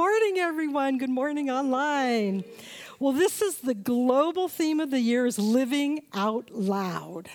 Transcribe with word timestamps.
Morning, 0.00 0.38
everyone. 0.38 0.96
Good 0.96 1.10
morning 1.10 1.50
online. 1.50 2.42
Well, 2.98 3.12
this 3.12 3.42
is 3.42 3.58
the 3.58 3.74
global 3.74 4.48
theme 4.48 4.80
of 4.80 4.90
the 4.90 4.98
year 4.98 5.26
is 5.26 5.38
living 5.38 6.04
out 6.14 6.50
loud. 6.50 7.28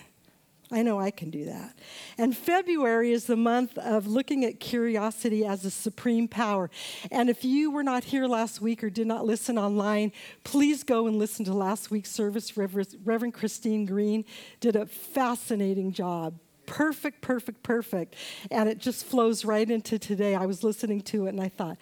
I 0.71 0.81
know 0.81 0.99
I 0.99 1.11
can 1.11 1.29
do 1.29 1.45
that. 1.45 1.77
And 2.17 2.35
February 2.35 3.11
is 3.11 3.25
the 3.25 3.35
month 3.35 3.77
of 3.77 4.07
looking 4.07 4.43
at 4.43 4.59
curiosity 4.59 5.45
as 5.45 5.63
a 5.63 5.69
supreme 5.69 6.27
power. 6.27 6.71
And 7.11 7.29
if 7.29 7.45
you 7.45 7.69
were 7.69 7.83
not 7.83 8.05
here 8.05 8.25
last 8.25 8.61
week 8.61 8.83
or 8.83 8.89
did 8.89 9.05
not 9.05 9.27
listen 9.27 9.59
online, 9.59 10.11
please 10.43 10.81
go 10.81 11.05
and 11.05 11.19
listen 11.19 11.45
to 11.45 11.53
last 11.53 11.91
week's 11.91 12.09
service. 12.09 12.57
Reverend 12.57 13.35
Christine 13.35 13.85
Green 13.85 14.25
did 14.59 14.75
a 14.75 14.87
fascinating 14.87 15.91
job 15.91 16.39
perfect, 16.65 17.21
perfect, 17.21 17.63
perfect. 17.63 18.15
And 18.49 18.67
it 18.67 18.79
just 18.79 19.05
flows 19.05 19.45
right 19.45 19.69
into 19.69 19.99
today. 19.99 20.33
I 20.33 20.47
was 20.47 20.63
listening 20.63 21.01
to 21.01 21.27
it 21.27 21.29
and 21.29 21.41
I 21.41 21.49
thought, 21.49 21.77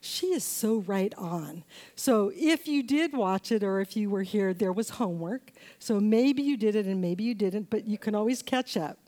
she 0.00 0.28
is 0.28 0.44
so 0.44 0.78
right 0.86 1.14
on. 1.16 1.64
So 1.94 2.32
if 2.34 2.68
you 2.68 2.82
did 2.82 3.12
watch 3.12 3.50
it 3.50 3.62
or 3.62 3.80
if 3.80 3.96
you 3.96 4.10
were 4.10 4.22
here, 4.22 4.54
there 4.54 4.72
was 4.72 4.90
homework. 4.90 5.52
So 5.78 6.00
maybe 6.00 6.42
you 6.42 6.56
did 6.56 6.76
it 6.76 6.86
and 6.86 7.00
maybe 7.00 7.24
you 7.24 7.34
didn't, 7.34 7.70
but 7.70 7.86
you 7.86 7.98
can 7.98 8.14
always 8.14 8.42
catch 8.42 8.76
up. 8.76 8.98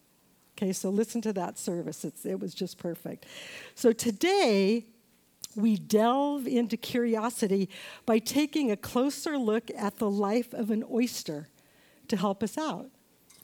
Okay, 0.56 0.72
so 0.72 0.90
listen 0.90 1.20
to 1.22 1.32
that 1.34 1.56
service. 1.58 2.04
It's, 2.04 2.26
it 2.26 2.40
was 2.40 2.52
just 2.52 2.78
perfect. 2.78 3.26
So 3.76 3.92
today, 3.92 4.86
we 5.54 5.76
delve 5.76 6.46
into 6.46 6.76
curiosity 6.76 7.68
by 8.06 8.18
taking 8.18 8.70
a 8.70 8.76
closer 8.76 9.38
look 9.38 9.70
at 9.76 9.98
the 9.98 10.10
life 10.10 10.52
of 10.52 10.70
an 10.70 10.84
oyster 10.90 11.48
to 12.08 12.16
help 12.16 12.42
us 12.42 12.56
out. 12.58 12.90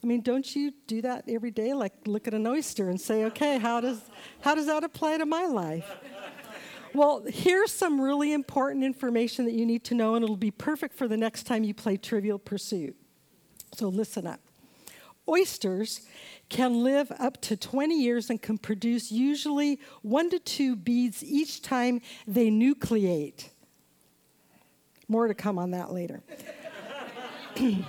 I 0.03 0.07
mean, 0.07 0.21
don't 0.21 0.55
you 0.55 0.73
do 0.87 1.01
that 1.03 1.25
every 1.29 1.51
day? 1.51 1.73
Like 1.73 1.93
look 2.05 2.29
at 2.29 2.35
an 2.35 2.47
oyster 2.47 2.91
and 2.91 3.01
say, 3.01 3.25
okay, 3.25 3.59
how 3.59 3.81
does, 3.81 4.03
how 4.43 4.55
does 4.55 4.67
that 4.67 4.85
apply 4.85 5.19
to 5.19 5.25
my 5.25 5.47
life? 5.47 5.91
Well, 6.95 7.25
here's 7.27 7.73
some 7.73 8.01
really 8.01 8.33
important 8.33 8.85
information 8.85 9.47
that 9.47 9.55
you 9.55 9.67
need 9.67 9.83
to 9.85 9.95
know, 9.97 10.15
and 10.15 10.23
it'll 10.23 10.37
be 10.37 10.53
perfect 10.53 10.95
for 10.95 11.09
the 11.09 11.17
next 11.17 11.43
time 11.43 11.65
you 11.65 11.75
play 11.75 11.97
Trivial 11.97 12.39
Pursuit. 12.39 12.97
So 13.75 13.89
listen 13.89 14.29
up. 14.29 14.41
Oysters 15.29 16.03
can 16.49 16.85
live 16.85 17.11
up 17.19 17.41
to 17.43 17.57
20 17.57 18.01
years 18.01 18.31
and 18.31 18.41
can 18.41 18.59
produce 18.59 19.11
usually 19.11 19.81
one 20.03 20.31
to 20.31 20.39
two 20.39 20.77
beads 20.77 21.25
each 21.25 21.63
time 21.63 22.01
they 22.29 22.49
nucleate. 22.49 23.49
More 25.09 25.27
to 25.27 25.35
come 25.35 25.59
on 25.59 25.73
that 25.73 25.93
later. 25.93 26.23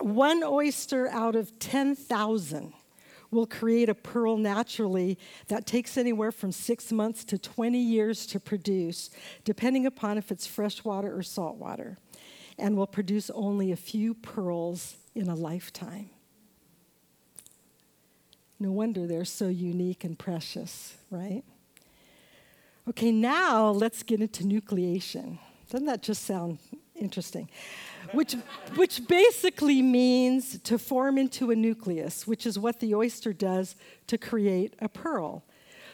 one 0.00 0.42
oyster 0.42 1.08
out 1.08 1.36
of 1.36 1.58
10,000 1.58 2.72
will 3.30 3.46
create 3.46 3.88
a 3.88 3.94
pearl 3.94 4.36
naturally 4.36 5.18
that 5.48 5.66
takes 5.66 5.96
anywhere 5.96 6.32
from 6.32 6.52
six 6.52 6.92
months 6.92 7.24
to 7.24 7.38
20 7.38 7.78
years 7.78 8.26
to 8.26 8.40
produce, 8.40 9.10
depending 9.44 9.86
upon 9.86 10.18
if 10.18 10.30
it's 10.30 10.46
freshwater 10.46 11.16
or 11.16 11.22
saltwater, 11.22 11.98
and 12.58 12.76
will 12.76 12.86
produce 12.86 13.30
only 13.30 13.72
a 13.72 13.76
few 13.76 14.14
pearls 14.14 14.96
in 15.14 15.28
a 15.28 15.34
lifetime. 15.34 16.10
No 18.58 18.72
wonder 18.72 19.06
they're 19.06 19.24
so 19.24 19.48
unique 19.48 20.04
and 20.04 20.18
precious, 20.18 20.96
right? 21.10 21.42
Okay, 22.88 23.12
now 23.12 23.68
let's 23.70 24.02
get 24.02 24.20
into 24.20 24.44
nucleation. 24.44 25.38
Doesn't 25.68 25.86
that 25.86 26.02
just 26.02 26.24
sound 26.24 26.58
interesting? 26.94 27.50
Which, 28.12 28.34
which 28.74 29.06
basically 29.06 29.82
means 29.82 30.58
to 30.60 30.78
form 30.78 31.18
into 31.18 31.50
a 31.50 31.56
nucleus, 31.56 32.26
which 32.26 32.46
is 32.46 32.58
what 32.58 32.80
the 32.80 32.94
oyster 32.94 33.32
does 33.32 33.76
to 34.06 34.18
create 34.18 34.74
a 34.80 34.88
pearl. 34.88 35.44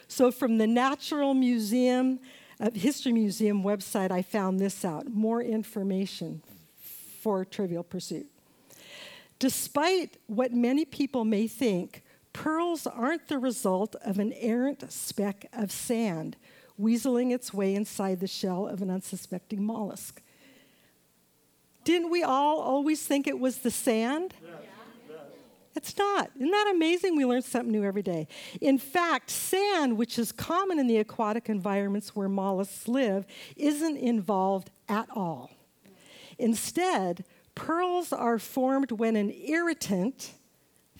So, 0.09 0.31
from 0.31 0.59
the 0.59 0.67
Natural 0.67 1.35
Museum, 1.35 2.21
uh, 2.61 2.71
History 2.75 3.13
Museum 3.13 3.63
website, 3.63 4.11
I 4.11 4.23
found 4.23 4.61
this 4.61 4.85
out 4.85 5.09
more 5.09 5.43
information 5.43 6.43
for 7.21 7.45
Trivial 7.45 7.83
Pursuit. 7.83 8.27
Despite 9.39 10.19
what 10.27 10.53
many 10.53 10.85
people 10.85 11.25
may 11.25 11.47
think, 11.49 12.03
pearls 12.33 12.87
aren't 12.87 13.29
the 13.29 13.39
result 13.39 13.97
of 14.05 14.19
an 14.19 14.33
errant 14.35 14.91
speck 14.93 15.47
of 15.53 15.73
sand 15.73 16.37
weaseling 16.81 17.33
its 17.33 17.53
way 17.53 17.75
inside 17.75 18.21
the 18.21 18.27
shell 18.27 18.67
of 18.67 18.83
an 18.83 18.91
unsuspecting 18.91 19.63
mollusk. 19.63 20.23
Didn't 21.85 22.11
we 22.11 22.23
all 22.23 22.61
always 22.61 23.03
think 23.03 23.27
it 23.27 23.39
was 23.39 23.59
the 23.59 23.71
sand? 23.71 24.35
Yeah. 24.43 24.51
It's 25.75 25.97
not. 25.97 26.31
Isn't 26.37 26.51
that 26.51 26.73
amazing? 26.75 27.17
We 27.17 27.25
learn 27.25 27.43
something 27.43 27.73
new 27.73 27.83
every 27.83 28.03
day. 28.03 28.29
In 28.61 28.79
fact, 28.79 29.31
sand, 29.31 29.97
which 29.97 30.19
is 30.19 30.31
common 30.31 30.79
in 30.79 30.87
the 30.87 30.99
aquatic 30.99 31.49
environments 31.49 32.15
where 32.15 32.29
mollusks 32.29 32.89
live, 32.89 33.27
isn't 33.57 33.97
involved 33.97 34.71
at 34.89 35.09
all. 35.15 35.51
Instead, 36.39 37.25
pearls 37.55 38.13
are 38.13 38.39
formed 38.39 38.93
when 38.93 39.17
an 39.17 39.31
irritant, 39.31 40.33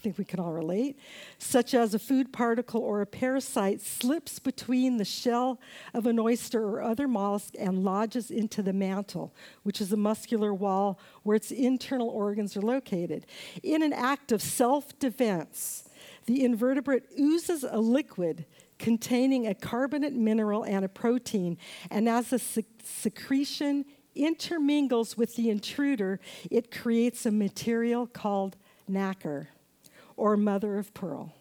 think 0.03 0.17
we 0.17 0.25
can 0.25 0.41
all 0.41 0.51
relate, 0.51 0.99
such 1.37 1.73
as 1.73 1.93
a 1.93 1.99
food 1.99 2.33
particle 2.33 2.81
or 2.81 2.99
a 2.99 3.05
parasite, 3.05 3.79
slips 3.79 4.37
between 4.37 4.97
the 4.97 5.05
shell 5.05 5.61
of 5.93 6.05
an 6.05 6.19
oyster 6.19 6.61
or 6.61 6.83
other 6.83 7.07
mollusk 7.07 7.53
and 7.57 7.85
lodges 7.85 8.29
into 8.29 8.61
the 8.61 8.73
mantle, 8.73 9.33
which 9.63 9.79
is 9.79 9.93
a 9.93 9.97
muscular 9.97 10.53
wall 10.53 10.99
where 11.23 11.37
its 11.37 11.51
internal 11.51 12.09
organs 12.09 12.57
are 12.57 12.61
located. 12.61 13.25
In 13.63 13.81
an 13.81 13.93
act 13.93 14.33
of 14.33 14.41
self 14.41 14.97
defense, 14.99 15.85
the 16.25 16.43
invertebrate 16.43 17.05
oozes 17.17 17.63
a 17.63 17.79
liquid 17.79 18.45
containing 18.77 19.47
a 19.47 19.55
carbonate 19.55 20.13
mineral 20.13 20.63
and 20.63 20.83
a 20.83 20.89
protein, 20.89 21.57
and 21.89 22.09
as 22.09 22.29
the 22.29 22.39
sec- 22.39 22.65
secretion 22.83 23.85
intermingles 24.15 25.15
with 25.17 25.37
the 25.37 25.49
intruder, 25.49 26.19
it 26.51 26.71
creates 26.71 27.25
a 27.25 27.31
material 27.31 28.05
called 28.05 28.57
nacre 28.85 29.47
or 30.15 30.37
mother 30.37 30.77
of 30.77 30.93
pearl. 30.93 31.33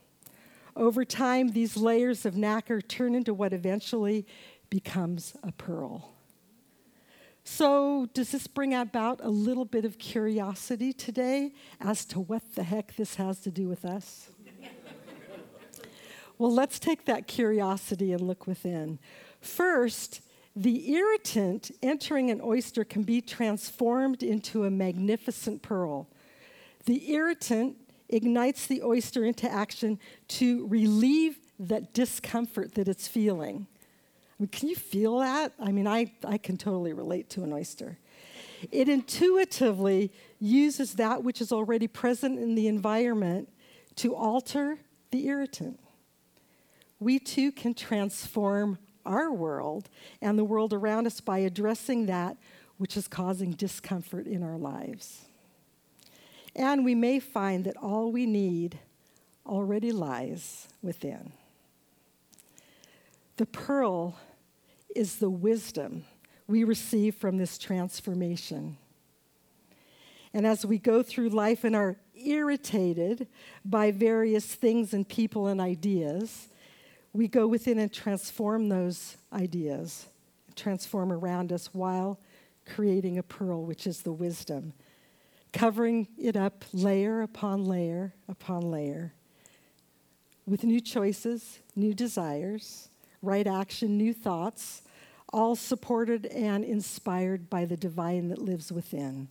Over 0.74 1.04
time, 1.04 1.48
these 1.48 1.76
layers 1.76 2.24
of 2.24 2.36
nacre 2.36 2.80
turn 2.80 3.14
into 3.14 3.34
what 3.34 3.52
eventually 3.52 4.26
becomes 4.70 5.34
a 5.42 5.52
pearl. 5.52 6.12
So, 7.44 8.08
does 8.14 8.30
this 8.30 8.46
bring 8.46 8.72
about 8.72 9.20
a 9.22 9.28
little 9.28 9.64
bit 9.64 9.84
of 9.84 9.98
curiosity 9.98 10.92
today 10.92 11.52
as 11.80 12.04
to 12.06 12.20
what 12.20 12.54
the 12.54 12.62
heck 12.62 12.94
this 12.96 13.16
has 13.16 13.40
to 13.40 13.50
do 13.50 13.68
with 13.68 13.84
us? 13.84 14.30
well, 16.38 16.52
let's 16.52 16.78
take 16.78 17.04
that 17.06 17.26
curiosity 17.26 18.12
and 18.12 18.22
look 18.22 18.46
within. 18.46 19.00
First, 19.40 20.20
the 20.54 20.92
irritant 20.94 21.72
entering 21.82 22.30
an 22.30 22.40
oyster 22.40 22.84
can 22.84 23.02
be 23.02 23.20
transformed 23.20 24.22
into 24.22 24.64
a 24.64 24.70
magnificent 24.70 25.62
pearl. 25.62 26.08
The 26.84 27.12
irritant 27.12 27.76
ignites 28.12 28.66
the 28.66 28.82
oyster 28.82 29.24
into 29.24 29.50
action 29.50 29.98
to 30.28 30.66
relieve 30.68 31.38
that 31.58 31.92
discomfort 31.94 32.74
that 32.74 32.88
it's 32.88 33.08
feeling. 33.08 33.66
I 34.38 34.42
mean, 34.42 34.48
can 34.48 34.68
you 34.68 34.76
feel 34.76 35.18
that? 35.18 35.52
I 35.58 35.72
mean, 35.72 35.86
I, 35.86 36.12
I 36.24 36.38
can 36.38 36.56
totally 36.56 36.92
relate 36.92 37.30
to 37.30 37.42
an 37.42 37.52
oyster. 37.52 37.98
It 38.70 38.88
intuitively 38.88 40.12
uses 40.38 40.94
that 40.94 41.24
which 41.24 41.40
is 41.40 41.52
already 41.52 41.88
present 41.88 42.38
in 42.38 42.54
the 42.54 42.68
environment 42.68 43.48
to 43.96 44.14
alter 44.14 44.78
the 45.10 45.26
irritant. 45.26 45.80
We 47.00 47.18
too 47.18 47.50
can 47.52 47.74
transform 47.74 48.78
our 49.04 49.32
world 49.32 49.88
and 50.20 50.38
the 50.38 50.44
world 50.44 50.72
around 50.72 51.06
us 51.06 51.20
by 51.20 51.38
addressing 51.38 52.06
that 52.06 52.36
which 52.78 52.96
is 52.96 53.08
causing 53.08 53.52
discomfort 53.52 54.26
in 54.26 54.42
our 54.42 54.56
lives. 54.56 55.26
And 56.54 56.84
we 56.84 56.94
may 56.94 57.18
find 57.18 57.64
that 57.64 57.76
all 57.76 58.12
we 58.12 58.26
need 58.26 58.78
already 59.46 59.92
lies 59.92 60.68
within. 60.82 61.32
The 63.36 63.46
pearl 63.46 64.18
is 64.94 65.16
the 65.16 65.30
wisdom 65.30 66.04
we 66.46 66.64
receive 66.64 67.14
from 67.14 67.38
this 67.38 67.56
transformation. 67.56 68.76
And 70.34 70.46
as 70.46 70.64
we 70.64 70.78
go 70.78 71.02
through 71.02 71.30
life 71.30 71.64
and 71.64 71.74
are 71.74 71.96
irritated 72.14 73.26
by 73.64 73.90
various 73.90 74.46
things 74.46 74.94
and 74.94 75.08
people 75.08 75.46
and 75.46 75.60
ideas, 75.60 76.48
we 77.12 77.28
go 77.28 77.46
within 77.46 77.78
and 77.78 77.92
transform 77.92 78.68
those 78.68 79.16
ideas, 79.32 80.06
transform 80.56 81.12
around 81.12 81.52
us 81.52 81.70
while 81.72 82.18
creating 82.66 83.18
a 83.18 83.22
pearl, 83.22 83.64
which 83.64 83.86
is 83.86 84.02
the 84.02 84.12
wisdom, 84.12 84.72
covering 85.52 86.08
it 86.18 86.36
up 86.36 86.64
layer 86.72 87.22
upon 87.22 87.64
layer 87.64 88.14
upon 88.28 88.70
layer 88.70 89.12
with 90.46 90.64
new 90.64 90.80
choices, 90.80 91.60
new 91.76 91.94
desires, 91.94 92.88
right 93.20 93.46
action, 93.46 93.96
new 93.96 94.12
thoughts, 94.12 94.82
all 95.32 95.54
supported 95.54 96.26
and 96.26 96.64
inspired 96.64 97.48
by 97.48 97.64
the 97.64 97.76
divine 97.76 98.28
that 98.28 98.38
lives 98.38 98.72
within. 98.72 99.28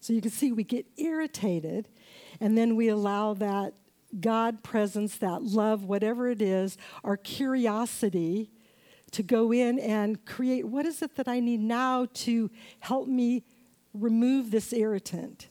So 0.00 0.12
you 0.12 0.20
can 0.20 0.30
see 0.30 0.52
we 0.52 0.64
get 0.64 0.86
irritated, 0.96 1.88
and 2.40 2.56
then 2.56 2.76
we 2.76 2.88
allow 2.88 3.34
that 3.34 3.74
God 4.18 4.62
presence, 4.62 5.16
that 5.18 5.42
love, 5.42 5.84
whatever 5.84 6.28
it 6.28 6.42
is, 6.42 6.78
our 7.04 7.16
curiosity 7.16 8.50
to 9.12 9.22
go 9.22 9.52
in 9.52 9.78
and 9.78 10.24
create 10.24 10.66
what 10.66 10.86
is 10.86 11.02
it 11.02 11.16
that 11.16 11.28
I 11.28 11.40
need 11.40 11.60
now 11.60 12.06
to 12.14 12.50
help 12.80 13.08
me 13.08 13.44
remove 13.94 14.50
this 14.50 14.72
irritant? 14.72 15.48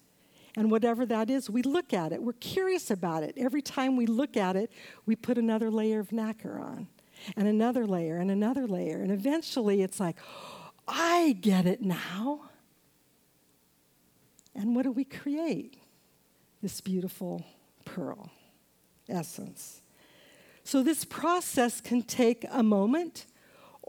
And 0.56 0.71
whatever 0.71 1.06
that 1.06 1.30
is, 1.30 1.50
we 1.50 1.62
look 1.62 1.94
at 1.94 2.12
it. 2.12 2.21
We're 2.21 2.33
curious 2.33 2.91
about 2.91 3.24
it. 3.24 3.36
Every 3.38 3.62
time 3.62 3.95
we 3.95 4.06
look 4.06 4.36
at 4.36 4.56
it, 4.56 4.71
we 5.06 5.15
put 5.15 5.38
another 5.38 5.69
layer 5.69 6.00
of 6.00 6.12
nacre 6.12 6.59
on, 6.59 6.88
and 7.38 7.47
another 7.47 7.86
layer, 7.86 8.18
and 8.18 8.31
another 8.31 8.68
layer. 8.68 9.01
And 9.01 9.12
eventually 9.12 9.81
it's 9.81 10.00
like, 10.00 10.18
I 10.88 11.38
get 11.39 11.65
it 11.65 11.81
now. 11.81 12.50
And 14.56 14.75
what 14.75 14.83
do 14.83 14.91
we 14.91 15.06
create? 15.06 15.77
This 16.62 16.81
beautiful 16.81 17.45
pearl 17.86 18.31
essence. 19.07 19.81
So, 20.63 20.83
this 20.83 21.06
process 21.06 21.80
can 21.80 22.01
take 22.01 22.45
a 22.51 22.62
moment 22.62 23.25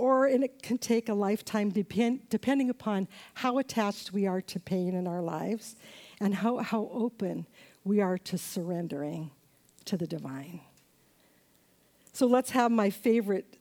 or 0.00 0.26
it 0.26 0.62
can 0.62 0.78
take 0.78 1.10
a 1.10 1.14
lifetime, 1.14 1.68
depend, 1.68 2.26
depending 2.30 2.70
upon 2.70 3.06
how 3.34 3.58
attached 3.58 4.14
we 4.14 4.26
are 4.26 4.40
to 4.40 4.58
pain 4.58 4.94
in 4.94 5.06
our 5.06 5.20
lives 5.20 5.76
and 6.20 6.36
how, 6.36 6.56
how 6.56 6.88
open 6.90 7.46
we 7.84 8.00
are 8.00 8.16
to 8.16 8.38
surrendering 8.38 9.30
to 9.84 9.98
the 9.98 10.06
divine. 10.06 10.60
So, 12.14 12.26
let's 12.26 12.50
have 12.50 12.70
my 12.70 12.88
favorite 12.88 13.58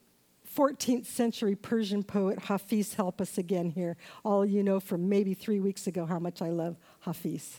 14th 0.56 1.04
century 1.04 1.54
Persian 1.54 2.02
poet 2.02 2.38
Hafiz 2.44 2.94
help 2.94 3.20
us 3.20 3.36
again 3.36 3.68
here. 3.70 3.98
All 4.24 4.44
you 4.46 4.62
know 4.62 4.80
from 4.80 5.10
maybe 5.10 5.34
three 5.34 5.60
weeks 5.60 5.86
ago 5.86 6.06
how 6.06 6.18
much 6.18 6.40
I 6.40 6.48
love 6.48 6.76
Hafiz. 7.00 7.58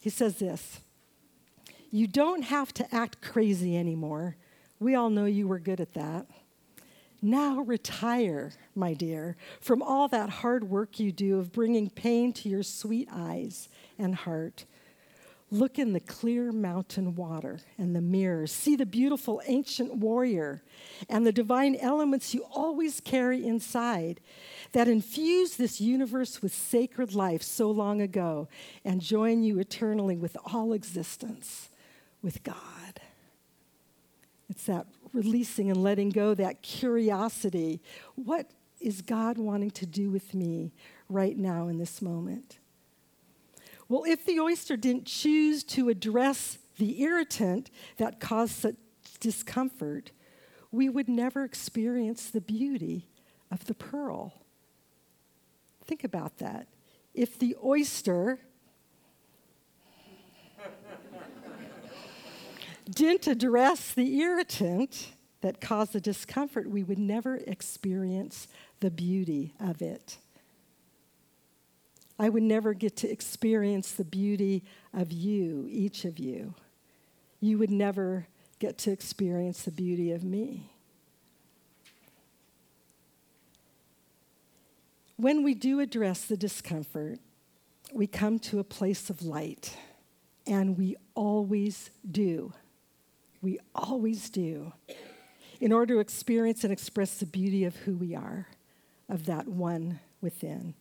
He 0.00 0.10
says 0.10 0.36
this 0.36 0.80
You 1.90 2.06
don't 2.06 2.42
have 2.42 2.74
to 2.74 2.94
act 2.94 3.22
crazy 3.22 3.78
anymore. 3.78 4.36
We 4.78 4.94
all 4.94 5.08
know 5.08 5.24
you 5.24 5.48
were 5.48 5.58
good 5.58 5.80
at 5.80 5.94
that. 5.94 6.26
Now 7.24 7.60
retire, 7.60 8.52
my 8.74 8.92
dear, 8.92 9.38
from 9.58 9.80
all 9.80 10.08
that 10.08 10.28
hard 10.28 10.64
work 10.64 11.00
you 11.00 11.10
do 11.10 11.38
of 11.38 11.52
bringing 11.52 11.88
pain 11.88 12.34
to 12.34 12.50
your 12.50 12.62
sweet 12.62 13.08
eyes 13.10 13.70
and 13.98 14.14
heart. 14.14 14.66
Look 15.50 15.78
in 15.78 15.94
the 15.94 16.00
clear 16.00 16.52
mountain 16.52 17.14
water 17.14 17.60
and 17.78 17.96
the 17.96 18.02
mirrors. 18.02 18.52
See 18.52 18.76
the 18.76 18.84
beautiful 18.84 19.40
ancient 19.46 19.94
warrior 19.94 20.62
and 21.08 21.26
the 21.26 21.32
divine 21.32 21.76
elements 21.76 22.34
you 22.34 22.44
always 22.52 23.00
carry 23.00 23.46
inside 23.46 24.20
that 24.72 24.86
infused 24.86 25.56
this 25.56 25.80
universe 25.80 26.42
with 26.42 26.52
sacred 26.52 27.14
life 27.14 27.42
so 27.42 27.70
long 27.70 28.02
ago 28.02 28.48
and 28.84 29.00
join 29.00 29.42
you 29.42 29.58
eternally 29.58 30.18
with 30.18 30.36
all 30.52 30.74
existence, 30.74 31.70
with 32.20 32.42
God. 32.42 33.00
It's 34.50 34.64
that 34.66 34.86
releasing 35.14 35.70
and 35.70 35.82
letting 35.82 36.10
go, 36.10 36.34
that 36.34 36.60
curiosity. 36.62 37.80
What 38.16 38.50
is 38.80 39.00
God 39.00 39.38
wanting 39.38 39.70
to 39.70 39.86
do 39.86 40.10
with 40.10 40.34
me 40.34 40.74
right 41.08 41.38
now 41.38 41.68
in 41.68 41.78
this 41.78 42.02
moment? 42.02 42.58
Well, 43.88 44.04
if 44.04 44.26
the 44.26 44.40
oyster 44.40 44.76
didn't 44.76 45.06
choose 45.06 45.64
to 45.64 45.88
address 45.88 46.58
the 46.78 47.00
irritant 47.02 47.70
that 47.96 48.20
caused 48.20 48.52
such 48.52 48.74
discomfort, 49.20 50.10
we 50.72 50.88
would 50.88 51.08
never 51.08 51.44
experience 51.44 52.30
the 52.30 52.40
beauty 52.40 53.08
of 53.50 53.66
the 53.66 53.74
pearl. 53.74 54.34
Think 55.84 56.02
about 56.02 56.38
that. 56.38 56.66
If 57.14 57.38
the 57.38 57.56
oyster 57.62 58.40
didn't 62.90 63.26
address 63.26 63.92
the 63.92 64.20
irritant 64.20 65.12
that 65.40 65.60
caused 65.60 65.92
the 65.92 66.00
discomfort, 66.00 66.68
we 66.68 66.82
would 66.82 66.98
never 66.98 67.36
experience 67.36 68.48
the 68.80 68.90
beauty 68.90 69.54
of 69.60 69.82
it. 69.82 70.18
I 72.18 72.28
would 72.28 72.42
never 72.42 72.74
get 72.74 72.96
to 72.98 73.10
experience 73.10 73.92
the 73.92 74.04
beauty 74.04 74.62
of 74.92 75.10
you, 75.10 75.66
each 75.68 76.04
of 76.04 76.18
you. 76.18 76.54
You 77.40 77.58
would 77.58 77.70
never 77.70 78.26
get 78.58 78.78
to 78.78 78.92
experience 78.92 79.62
the 79.62 79.72
beauty 79.72 80.12
of 80.12 80.22
me. 80.22 80.70
When 85.16 85.42
we 85.42 85.54
do 85.54 85.80
address 85.80 86.24
the 86.24 86.36
discomfort, 86.36 87.18
we 87.92 88.06
come 88.06 88.38
to 88.40 88.58
a 88.58 88.64
place 88.64 89.10
of 89.10 89.22
light, 89.22 89.76
and 90.46 90.76
we 90.76 90.96
always 91.14 91.90
do. 92.10 92.52
We 93.44 93.58
always 93.74 94.30
do. 94.30 94.72
In 95.60 95.70
order 95.70 95.94
to 95.94 96.00
experience 96.00 96.64
and 96.64 96.72
express 96.72 97.16
the 97.18 97.26
beauty 97.26 97.64
of 97.64 97.76
who 97.76 97.94
we 97.94 98.14
are, 98.14 98.48
of 99.10 99.26
that 99.26 99.46
one 99.46 100.00
within. 100.22 100.74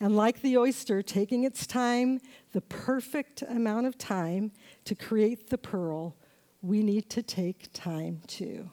And 0.00 0.16
like 0.16 0.42
the 0.42 0.58
oyster, 0.58 1.02
taking 1.02 1.44
its 1.44 1.68
time, 1.68 2.20
the 2.52 2.62
perfect 2.62 3.42
amount 3.42 3.86
of 3.86 3.96
time 3.96 4.50
to 4.86 4.96
create 4.96 5.50
the 5.50 5.56
pearl, 5.56 6.16
we 6.62 6.82
need 6.82 7.08
to 7.10 7.22
take 7.22 7.72
time 7.72 8.22
too. 8.26 8.70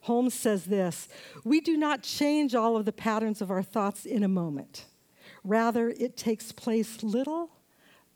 Holmes 0.00 0.32
says 0.32 0.64
this 0.64 1.10
We 1.44 1.60
do 1.60 1.76
not 1.76 2.02
change 2.02 2.54
all 2.54 2.78
of 2.78 2.86
the 2.86 2.92
patterns 2.92 3.42
of 3.42 3.50
our 3.50 3.62
thoughts 3.62 4.06
in 4.06 4.22
a 4.22 4.28
moment. 4.28 4.86
Rather, 5.44 5.90
it 5.90 6.16
takes 6.16 6.50
place 6.50 7.02
little 7.02 7.50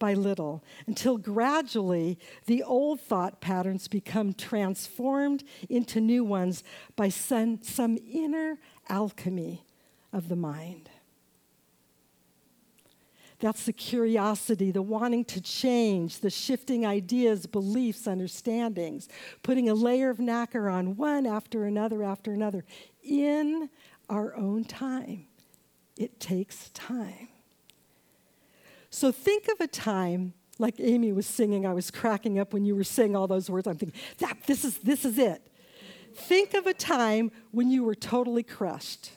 by 0.00 0.14
little 0.14 0.64
until 0.88 1.16
gradually 1.16 2.18
the 2.46 2.64
old 2.64 3.00
thought 3.00 3.40
patterns 3.40 3.86
become 3.86 4.32
transformed 4.32 5.44
into 5.68 6.00
new 6.00 6.24
ones 6.24 6.64
by 6.96 7.08
some, 7.08 7.62
some 7.62 7.96
inner 8.10 8.58
alchemy 8.88 9.64
of 10.12 10.28
the 10.28 10.34
mind. 10.34 10.90
That's 13.38 13.64
the 13.64 13.72
curiosity, 13.72 14.70
the 14.70 14.82
wanting 14.82 15.24
to 15.26 15.40
change, 15.40 16.18
the 16.20 16.28
shifting 16.28 16.84
ideas, 16.84 17.46
beliefs, 17.46 18.06
understandings, 18.06 19.08
putting 19.42 19.70
a 19.70 19.74
layer 19.74 20.10
of 20.10 20.18
nacre 20.18 20.68
on 20.68 20.96
one 20.96 21.26
after 21.26 21.64
another 21.64 22.02
after 22.02 22.32
another 22.32 22.64
in 23.02 23.70
our 24.10 24.36
own 24.36 24.64
time. 24.64 25.26
It 25.96 26.20
takes 26.20 26.68
time. 26.70 27.28
So 28.90 29.12
think 29.12 29.48
of 29.48 29.60
a 29.60 29.66
time 29.66 30.34
like 30.58 30.74
Amy 30.78 31.12
was 31.12 31.26
singing. 31.26 31.64
I 31.64 31.72
was 31.72 31.90
cracking 31.90 32.38
up 32.38 32.52
when 32.52 32.64
you 32.64 32.76
were 32.76 32.84
saying 32.84 33.16
all 33.16 33.26
those 33.26 33.48
words. 33.48 33.66
I'm 33.66 33.76
thinking, 33.76 33.98
that, 34.18 34.36
this, 34.46 34.64
is, 34.64 34.78
this 34.78 35.04
is 35.04 35.18
it. 35.18 35.46
Think 36.14 36.54
of 36.54 36.66
a 36.66 36.74
time 36.74 37.30
when 37.50 37.70
you 37.70 37.84
were 37.84 37.94
totally 37.94 38.42
crushed 38.42 39.12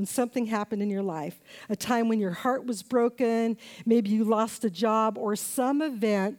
when 0.00 0.06
something 0.06 0.46
happened 0.46 0.80
in 0.80 0.88
your 0.88 1.02
life, 1.02 1.38
a 1.68 1.76
time 1.76 2.08
when 2.08 2.18
your 2.18 2.30
heart 2.30 2.64
was 2.64 2.82
broken, 2.82 3.58
maybe 3.84 4.08
you 4.08 4.24
lost 4.24 4.64
a 4.64 4.70
job, 4.70 5.18
or 5.18 5.36
some 5.36 5.82
event 5.82 6.38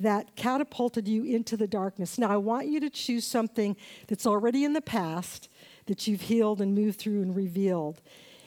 that 0.00 0.34
catapulted 0.34 1.06
you 1.06 1.22
into 1.22 1.56
the 1.56 1.68
darkness. 1.68 2.18
Now, 2.18 2.30
I 2.30 2.36
want 2.36 2.66
you 2.66 2.80
to 2.80 2.90
choose 2.90 3.24
something 3.24 3.76
that's 4.08 4.26
already 4.26 4.64
in 4.64 4.72
the 4.72 4.80
past 4.80 5.48
that 5.86 6.08
you've 6.08 6.22
healed 6.22 6.60
and 6.60 6.74
moved 6.74 6.98
through 6.98 7.22
and 7.22 7.36
revealed. 7.36 8.02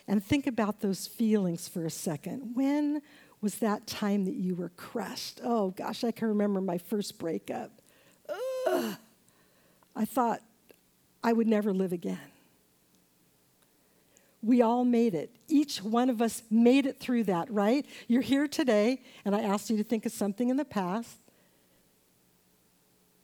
And 0.10 0.22
think 0.22 0.48
about 0.48 0.82
those 0.82 1.08
feelings 1.08 1.68
for 1.68 1.86
a 1.86 1.90
second. 1.90 2.56
When 2.56 3.02
was 3.42 3.56
that 3.56 3.88
time 3.88 4.26
that 4.26 4.36
you 4.36 4.56
were 4.56 4.70
crushed. 4.70 5.40
Oh 5.44 5.70
gosh, 5.72 6.04
I 6.04 6.12
can 6.12 6.28
remember 6.28 6.60
my 6.62 6.78
first 6.78 7.18
breakup. 7.18 7.72
Ugh. 8.68 8.96
I 9.96 10.06
thought 10.06 10.42
I 11.24 11.34
would 11.34 11.48
never 11.48 11.74
live 11.74 11.94
again. 11.94 12.20
We 14.42 14.62
all 14.62 14.86
made 14.86 15.16
it. 15.16 15.36
Each 15.48 15.84
one 15.84 16.10
of 16.10 16.22
us 16.22 16.44
made 16.50 16.86
it 16.86 17.00
through 17.00 17.26
that, 17.26 17.52
right? 17.52 17.86
You're 18.08 18.22
here 18.22 18.48
today, 18.48 19.02
and 19.26 19.36
I 19.36 19.42
asked 19.42 19.70
you 19.70 19.78
to 19.78 19.84
think 19.84 20.06
of 20.06 20.14
something 20.14 20.50
in 20.50 20.56
the 20.56 20.66
past. 20.66 21.18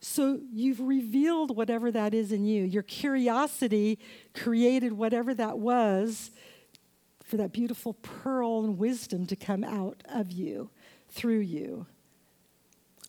So 0.02 0.40
you've 0.54 0.82
revealed 0.82 1.56
whatever 1.56 1.90
that 1.92 2.14
is 2.14 2.32
in 2.32 2.46
you. 2.46 2.64
Your 2.64 2.84
curiosity 2.84 3.98
created 4.34 4.94
whatever 4.94 5.34
that 5.34 5.58
was 5.58 6.32
for 7.26 7.38
that 7.38 7.52
beautiful 7.52 7.94
pearl 7.94 8.64
and 8.64 8.78
wisdom 8.78 9.26
to 9.26 9.36
come 9.36 9.64
out 9.64 10.02
of 10.06 10.32
you, 10.32 10.70
through 11.10 11.40
you. 11.40 11.88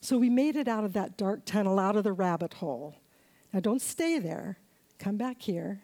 So 0.00 0.18
we 0.18 0.30
made 0.30 0.56
it 0.56 0.68
out 0.68 0.84
of 0.84 0.94
that 0.94 1.16
dark 1.16 1.44
tunnel, 1.44 1.78
out 1.78 1.96
of 1.96 2.04
the 2.04 2.12
rabbit 2.12 2.54
hole. 2.54 2.96
Now 3.52 3.60
don't 3.60 3.82
stay 3.82 4.18
there. 4.18 4.58
Come 4.98 5.16
back 5.16 5.42
here. 5.42 5.82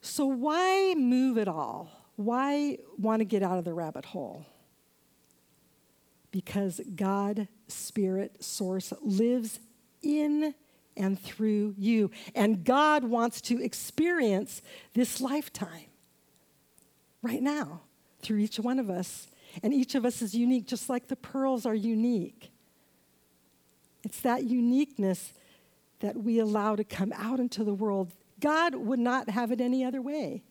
So, 0.00 0.26
why 0.26 0.94
move 0.96 1.38
at 1.38 1.46
all? 1.46 1.90
Why 2.16 2.78
want 2.98 3.20
to 3.20 3.24
get 3.24 3.42
out 3.42 3.58
of 3.58 3.64
the 3.64 3.72
rabbit 3.72 4.04
hole? 4.06 4.46
Because 6.32 6.80
God, 6.96 7.46
Spirit, 7.68 8.42
Source 8.42 8.92
lives 9.00 9.60
in 10.02 10.54
and 10.96 11.20
through 11.20 11.74
you. 11.78 12.10
And 12.34 12.64
God 12.64 13.04
wants 13.04 13.40
to 13.42 13.62
experience 13.62 14.62
this 14.94 15.20
lifetime 15.20 15.86
right 17.22 17.42
now 17.42 17.80
through 18.20 18.38
each 18.38 18.58
one 18.58 18.78
of 18.78 18.90
us. 18.90 19.28
And 19.62 19.74
each 19.74 19.94
of 19.94 20.04
us 20.04 20.22
is 20.22 20.34
unique, 20.34 20.66
just 20.66 20.88
like 20.88 21.08
the 21.08 21.16
pearls 21.16 21.66
are 21.66 21.74
unique. 21.74 22.50
It's 24.02 24.20
that 24.20 24.44
uniqueness 24.44 25.32
that 26.00 26.16
we 26.16 26.38
allow 26.38 26.74
to 26.74 26.84
come 26.84 27.12
out 27.16 27.38
into 27.38 27.62
the 27.62 27.74
world 27.74 28.12
God 28.42 28.74
would 28.74 28.98
not 28.98 29.30
have 29.30 29.52
it 29.52 29.60
any 29.60 29.84
other 29.84 30.02
way. 30.02 30.42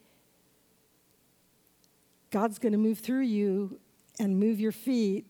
God's 2.31 2.57
going 2.57 2.71
to 2.71 2.77
move 2.77 2.99
through 2.99 3.23
you 3.23 3.79
and 4.17 4.39
move 4.39 4.61
your 4.61 4.71
feet 4.71 5.27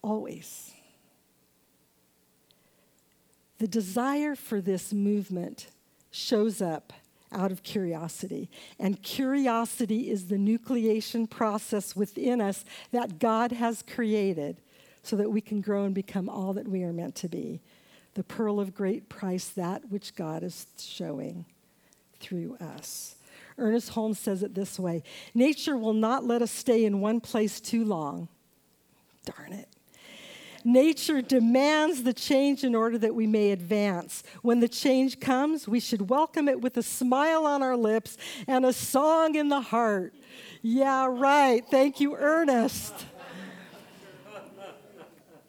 always. 0.00 0.72
The 3.62 3.68
desire 3.68 4.34
for 4.34 4.60
this 4.60 4.92
movement 4.92 5.68
shows 6.10 6.60
up 6.60 6.92
out 7.30 7.52
of 7.52 7.62
curiosity. 7.62 8.50
And 8.76 9.00
curiosity 9.04 10.10
is 10.10 10.26
the 10.26 10.34
nucleation 10.34 11.30
process 11.30 11.94
within 11.94 12.40
us 12.40 12.64
that 12.90 13.20
God 13.20 13.52
has 13.52 13.84
created 13.88 14.56
so 15.04 15.14
that 15.14 15.30
we 15.30 15.40
can 15.40 15.60
grow 15.60 15.84
and 15.84 15.94
become 15.94 16.28
all 16.28 16.52
that 16.54 16.66
we 16.66 16.82
are 16.82 16.92
meant 16.92 17.14
to 17.14 17.28
be 17.28 17.60
the 18.14 18.24
pearl 18.24 18.58
of 18.58 18.74
great 18.74 19.08
price, 19.08 19.46
that 19.50 19.92
which 19.92 20.16
God 20.16 20.42
is 20.42 20.66
showing 20.76 21.44
through 22.18 22.56
us. 22.56 23.14
Ernest 23.58 23.90
Holmes 23.90 24.18
says 24.18 24.42
it 24.42 24.56
this 24.56 24.76
way 24.76 25.04
Nature 25.34 25.76
will 25.76 25.94
not 25.94 26.24
let 26.24 26.42
us 26.42 26.50
stay 26.50 26.84
in 26.84 27.00
one 27.00 27.20
place 27.20 27.60
too 27.60 27.84
long. 27.84 28.26
Darn 29.24 29.52
it. 29.52 29.68
Nature 30.64 31.22
demands 31.22 32.02
the 32.02 32.12
change 32.12 32.64
in 32.64 32.74
order 32.74 32.98
that 32.98 33.14
we 33.14 33.26
may 33.26 33.50
advance. 33.50 34.22
When 34.42 34.60
the 34.60 34.68
change 34.68 35.20
comes, 35.20 35.66
we 35.66 35.80
should 35.80 36.08
welcome 36.08 36.48
it 36.48 36.60
with 36.60 36.76
a 36.76 36.82
smile 36.82 37.46
on 37.46 37.62
our 37.62 37.76
lips 37.76 38.16
and 38.46 38.64
a 38.64 38.72
song 38.72 39.34
in 39.34 39.48
the 39.48 39.60
heart. 39.60 40.14
Yeah, 40.62 41.06
right. 41.10 41.64
Thank 41.68 42.00
you, 42.00 42.16
Ernest. 42.16 43.06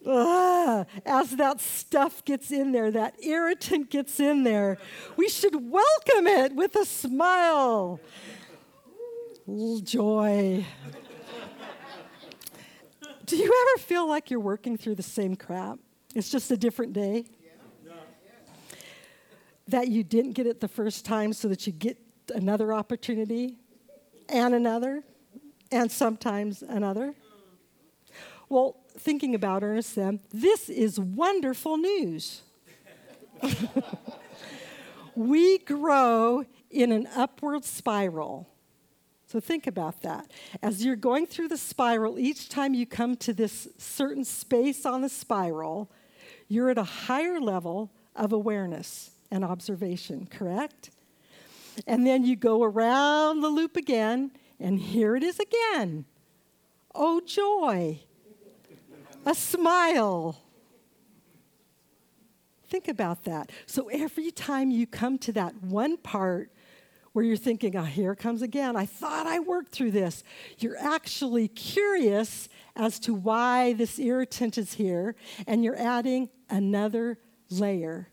Ugh, 0.05 0.85
as 1.05 1.31
that 1.37 1.61
stuff 1.61 2.25
gets 2.25 2.51
in 2.51 2.73
there, 2.73 2.91
that 2.91 3.15
irritant 3.23 3.89
gets 3.89 4.19
in 4.19 4.43
there, 4.43 4.77
we 5.15 5.29
should 5.29 5.55
welcome 5.71 6.27
it 6.27 6.53
with 6.53 6.75
a 6.75 6.85
smile. 6.85 8.01
Joy. 9.83 10.65
Do 13.25 13.37
you 13.37 13.45
ever 13.45 13.83
feel 13.83 14.07
like 14.07 14.29
you're 14.29 14.39
working 14.39 14.77
through 14.77 14.95
the 14.95 15.03
same 15.03 15.35
crap? 15.35 15.79
It's 16.13 16.29
just 16.29 16.51
a 16.51 16.57
different 16.57 16.93
day? 16.93 17.25
That 19.67 19.87
you 19.87 20.03
didn't 20.03 20.33
get 20.33 20.45
it 20.45 20.59
the 20.59 20.67
first 20.67 21.05
time 21.05 21.31
so 21.31 21.47
that 21.47 21.65
you 21.65 21.71
get 21.71 21.97
another 22.35 22.73
opportunity 22.73 23.57
and 24.27 24.53
another 24.53 25.03
and 25.71 25.91
sometimes 25.91 26.61
another? 26.61 27.15
Well, 28.49 28.77
thinking 28.97 29.33
about 29.35 29.63
Ernest 29.63 29.95
then, 29.95 30.19
this 30.31 30.69
is 30.69 30.99
wonderful 30.99 31.77
news. 31.77 32.43
we 35.15 35.57
grow 35.59 36.45
in 36.69 36.91
an 36.91 37.07
upward 37.15 37.65
spiral. 37.65 38.52
So 39.33 39.39
think 39.39 39.65
about 39.65 40.03
that. 40.03 40.29
As 40.61 40.85
you're 40.85 40.95
going 40.95 41.25
through 41.25 41.47
the 41.47 41.57
spiral, 41.57 42.19
each 42.19 42.49
time 42.49 42.75
you 42.75 42.85
come 42.85 43.15
to 43.15 43.33
this 43.33 43.67
certain 43.79 44.23
space 44.23 44.85
on 44.85 45.01
the 45.01 45.09
spiral, 45.09 45.89
you're 46.47 46.69
at 46.69 46.77
a 46.77 46.83
higher 46.83 47.41
level 47.41 47.89
of 48.15 48.31
awareness 48.31 49.09
and 49.31 49.43
observation, 49.43 50.27
correct? 50.27 50.91
And 51.87 52.05
then 52.05 52.23
you 52.23 52.35
go 52.35 52.61
around 52.61 53.41
the 53.41 53.47
loop 53.47 53.75
again, 53.75 54.29
and 54.59 54.79
here 54.79 55.15
it 55.15 55.23
is 55.23 55.39
again. 55.39 56.05
Oh, 56.93 57.19
joy 57.19 58.01
a 59.25 59.33
smile. 59.33 60.37
Think 62.67 62.87
about 62.87 63.23
that. 63.23 63.51
So 63.65 63.87
every 63.87 64.29
time 64.29 64.69
you 64.69 64.85
come 64.85 65.17
to 65.19 65.31
that 65.31 65.55
one 65.63 65.97
part 65.97 66.51
where 67.13 67.23
you're 67.23 67.37
thinking, 67.37 67.75
oh, 67.75 67.83
here 67.83 68.15
comes 68.15 68.41
again, 68.41 68.75
I 68.75 68.85
thought 68.85 69.25
I 69.25 69.39
worked 69.39 69.71
through 69.71 69.91
this, 69.91 70.23
you're 70.57 70.77
actually 70.77 71.47
curious 71.47 72.49
as 72.75 72.99
to 72.99 73.13
why 73.13 73.73
this 73.73 73.99
irritant 73.99 74.57
is 74.57 74.73
here, 74.73 75.15
and 75.47 75.63
you're 75.63 75.79
adding 75.79 76.29
another 76.49 77.17
layer 77.49 78.09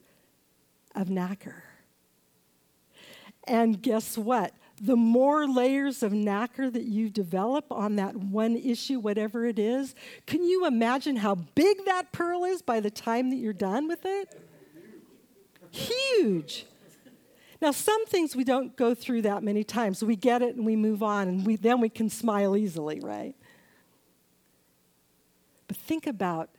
of 0.94 1.08
nacre. 1.10 1.64
And 3.44 3.80
guess 3.82 4.16
what? 4.16 4.52
the 4.80 4.96
more 4.96 5.46
layers 5.46 6.02
of 6.02 6.12
nacre 6.12 6.70
that 6.70 6.84
you 6.84 7.10
develop 7.10 7.70
on 7.70 7.96
that 7.96 8.16
one 8.16 8.56
issue, 8.56 8.98
whatever 8.98 9.44
it 9.44 9.58
is, 9.58 9.94
can 10.26 10.42
you 10.42 10.66
imagine 10.66 11.16
how 11.16 11.34
big 11.34 11.84
that 11.84 12.10
pearl 12.12 12.44
is 12.44 12.62
by 12.62 12.80
the 12.80 12.90
time 12.90 13.28
that 13.28 13.36
you're 13.36 13.52
done 13.52 13.86
with 13.86 14.06
it? 14.06 14.40
Huge. 15.70 16.64
Now, 17.60 17.72
some 17.72 18.06
things 18.06 18.34
we 18.34 18.44
don't 18.44 18.74
go 18.76 18.94
through 18.94 19.22
that 19.22 19.42
many 19.42 19.64
times. 19.64 20.02
We 20.02 20.16
get 20.16 20.40
it 20.40 20.56
and 20.56 20.64
we 20.64 20.76
move 20.76 21.02
on, 21.02 21.28
and 21.28 21.46
we, 21.46 21.56
then 21.56 21.80
we 21.80 21.90
can 21.90 22.08
smile 22.08 22.56
easily, 22.56 23.00
right? 23.00 23.34
But 25.68 25.76
think 25.76 26.06
about 26.06 26.50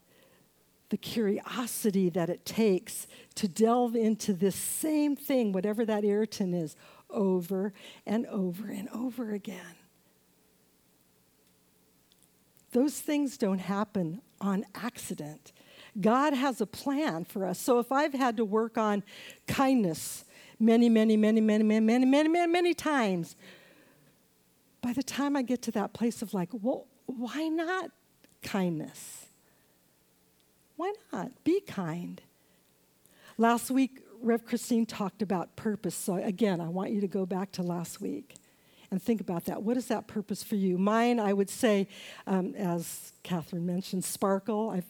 the 0.90 0.98
curiosity 0.98 2.10
that 2.10 2.30
it 2.30 2.46
takes 2.46 3.08
to 3.36 3.48
delve 3.48 3.96
into 3.96 4.34
this 4.34 4.56
same 4.56 5.16
thing, 5.16 5.54
whatever 5.54 5.86
that 5.86 6.04
irritant 6.04 6.54
is, 6.54 6.76
over 7.10 7.74
and 8.06 8.28
over 8.28 8.68
and 8.68 8.88
over 8.90 9.32
again. 9.32 9.76
Those 12.74 13.00
things 13.00 13.38
don't 13.38 13.60
happen 13.60 14.22
on 14.40 14.66
accident. 14.76 15.52
God 16.00 16.34
has 16.34 16.62
a 16.62 16.66
plan 16.66 17.26
for 17.26 17.46
us. 17.46 17.60
So 17.60 17.80
if 17.80 17.92
I've 17.92 18.14
had 18.14 18.38
to 18.38 18.46
work 18.46 18.78
on 18.78 19.04
kindness 19.48 20.26
many, 20.62 20.90
many, 20.90 21.18
many, 21.18 21.42
many, 21.42 21.64
many, 21.64 21.86
many, 21.86 22.06
many, 22.06 22.30
many, 22.30 22.52
many 22.52 22.74
times, 22.74 23.36
by 24.82 24.94
the 24.94 25.04
time 25.04 25.36
I 25.36 25.42
get 25.42 25.62
to 25.64 25.72
that 25.72 25.94
place 25.94 26.22
of 26.22 26.34
like, 26.34 26.50
well, 26.54 26.88
why 27.06 27.48
not 27.48 27.92
kindness? 28.42 29.26
Why 30.76 30.94
not? 31.12 31.44
Be 31.44 31.62
kind. 31.62 32.22
Last 33.38 33.70
week, 33.72 34.02
Rev 34.22 34.46
Christine 34.46 34.86
talked 34.86 35.22
about 35.22 35.56
purpose. 35.56 35.96
So, 35.96 36.16
again, 36.16 36.62
I 36.62 36.70
want 36.70 36.92
you 36.92 37.02
to 37.02 37.08
go 37.08 37.26
back 37.26 37.52
to 37.54 37.64
last 37.64 38.02
week 38.02 38.36
and 38.92 39.02
think 39.02 39.22
about 39.22 39.46
that. 39.46 39.64
What 39.64 39.78
is 39.78 39.88
that 39.88 40.08
purpose 40.08 40.44
for 40.44 40.56
you? 40.56 40.78
Mine, 40.78 41.20
I 41.20 41.34
would 41.34 41.50
say, 41.50 41.88
um, 42.28 42.54
as 42.56 43.14
Catherine 43.24 43.66
mentioned, 43.66 44.04
sparkle. 44.04 44.70
I've, 44.70 44.86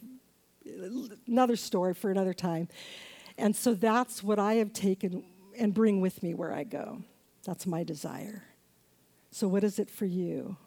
another 1.28 1.56
story 1.56 1.94
for 1.94 2.12
another 2.12 2.34
time. 2.34 2.68
And 3.38 3.56
so 3.56 3.74
that's 3.74 4.24
what 4.24 4.40
I 4.40 4.56
have 4.56 4.74
taken 4.74 5.24
and 5.62 5.76
bring 5.76 6.02
with 6.02 6.24
me 6.24 6.34
where 6.34 6.52
I 6.52 6.64
go. 6.64 7.04
That's 7.46 7.68
my 7.68 7.84
desire. 7.84 8.44
So, 9.30 9.48
what 9.48 9.64
is 9.64 9.78
it 9.78 9.90
for 9.90 10.06
you? 10.06 10.58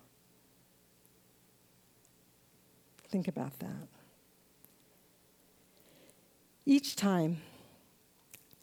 Think 3.09 3.27
about 3.27 3.59
that. 3.59 3.89
Each 6.65 6.95
time 6.95 7.39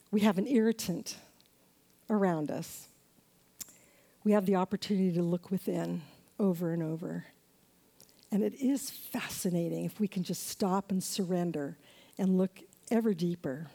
we 0.10 0.22
have 0.22 0.38
an 0.38 0.48
irritant 0.48 1.18
around 2.10 2.50
us, 2.50 2.88
we 4.24 4.32
have 4.32 4.46
the 4.46 4.56
opportunity 4.56 5.12
to 5.14 5.22
look 5.22 5.52
within 5.52 6.02
over 6.40 6.72
and 6.72 6.82
over. 6.82 7.26
And 8.32 8.42
it 8.42 8.54
is 8.56 8.90
fascinating 8.90 9.84
if 9.84 10.00
we 10.00 10.08
can 10.08 10.24
just 10.24 10.48
stop 10.48 10.92
and 10.92 11.04
surrender 11.04 11.78
and 12.18 12.38
look 12.38 12.62
ever 12.90 13.14
deeper. 13.14 13.68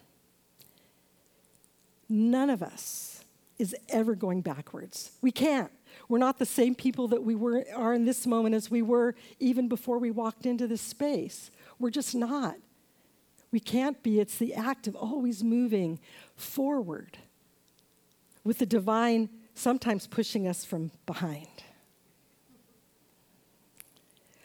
None 2.09 2.51
of 2.51 2.63
us 2.63 3.25
is 3.59 3.75
ever 3.89 4.15
going 4.15 4.43
backwards. 4.43 5.13
We 5.23 5.31
can't. 5.31 5.71
We're 6.09 6.19
not 6.19 6.39
the 6.39 6.47
same 6.47 6.75
people 6.75 7.09
that 7.09 7.23
we 7.23 7.35
were, 7.35 7.65
are 7.75 7.95
in 7.95 8.05
this 8.05 8.27
moment 8.27 8.55
as 8.55 8.71
we 8.71 8.83
were 8.83 9.15
even 9.41 9.69
before 9.69 9.99
we 9.99 10.11
walked 10.11 10.47
into 10.47 10.67
this 10.67 10.83
space. 10.83 11.51
We're 11.79 11.91
just 11.91 12.15
not. 12.15 12.57
We 13.51 13.61
can't 13.61 14.03
be. 14.03 14.21
It's 14.21 14.37
the 14.37 14.55
act 14.55 14.87
of 14.87 14.95
always 14.95 15.43
moving 15.43 15.99
forward 16.37 17.19
with 18.45 18.59
the 18.59 18.67
divine 18.67 19.29
sometimes 19.55 20.07
pushing 20.07 20.47
us 20.47 20.65
from 20.65 20.91
behind. 21.07 21.49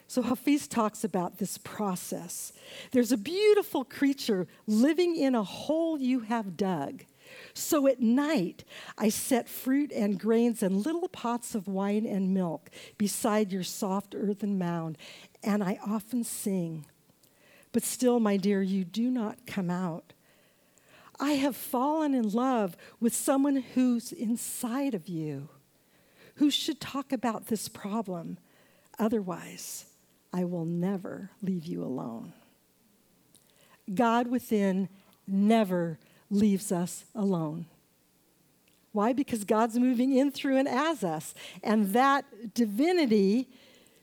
So 0.08 0.22
Hafiz 0.22 0.68
talks 0.68 1.03
about 1.03 1.38
this 1.38 1.58
process. 1.58 2.51
There's 2.91 3.12
a 3.12 3.18
beautiful 3.18 3.86
creature 3.86 4.48
living 4.68 5.15
in 5.15 5.36
a 5.36 5.44
hole 5.44 5.98
you 6.00 6.22
have 6.22 6.58
dug. 6.58 7.03
So 7.53 7.88
at 7.88 8.00
night, 8.00 8.63
I 8.97 9.09
set 9.09 9.50
fruit 9.50 9.91
and 9.91 10.19
grains 10.19 10.63
and 10.63 10.85
little 10.85 11.07
pots 11.07 11.55
of 11.55 11.67
wine 11.67 12.05
and 12.05 12.33
milk 12.33 12.69
beside 12.97 13.51
your 13.51 13.63
soft 13.63 14.15
earthen 14.15 14.57
mound, 14.57 14.97
and 15.43 15.63
I 15.63 15.79
often 15.85 16.23
sing. 16.23 16.85
But 17.71 17.83
still, 17.83 18.19
my 18.19 18.38
dear, 18.38 18.61
you 18.61 18.83
do 18.83 19.09
not 19.09 19.45
come 19.45 19.69
out. 19.69 20.13
I 21.19 21.33
have 21.33 21.55
fallen 21.55 22.15
in 22.15 22.29
love 22.29 22.75
with 23.00 23.13
someone 23.13 23.57
who's 23.57 24.11
inside 24.11 24.93
of 24.95 25.07
you, 25.07 25.50
who 26.35 26.50
should 26.50 26.81
talk 26.81 27.13
about 27.13 27.47
this 27.47 27.67
problem. 27.67 28.39
Otherwise, 28.97 29.85
I 30.33 30.45
will 30.45 30.65
never 30.65 31.29
leave 31.41 31.65
you 31.65 31.83
alone. 31.83 32.33
God 33.93 34.27
within 34.27 34.89
never 35.27 36.00
leaves 36.31 36.71
us 36.71 37.05
alone. 37.13 37.65
Why? 38.93 39.13
Because 39.13 39.43
God's 39.43 39.77
moving 39.77 40.13
in, 40.13 40.31
through, 40.31 40.57
and 40.57 40.67
as 40.67 41.03
us. 41.03 41.33
And 41.63 41.93
that 41.93 42.53
divinity 42.53 43.47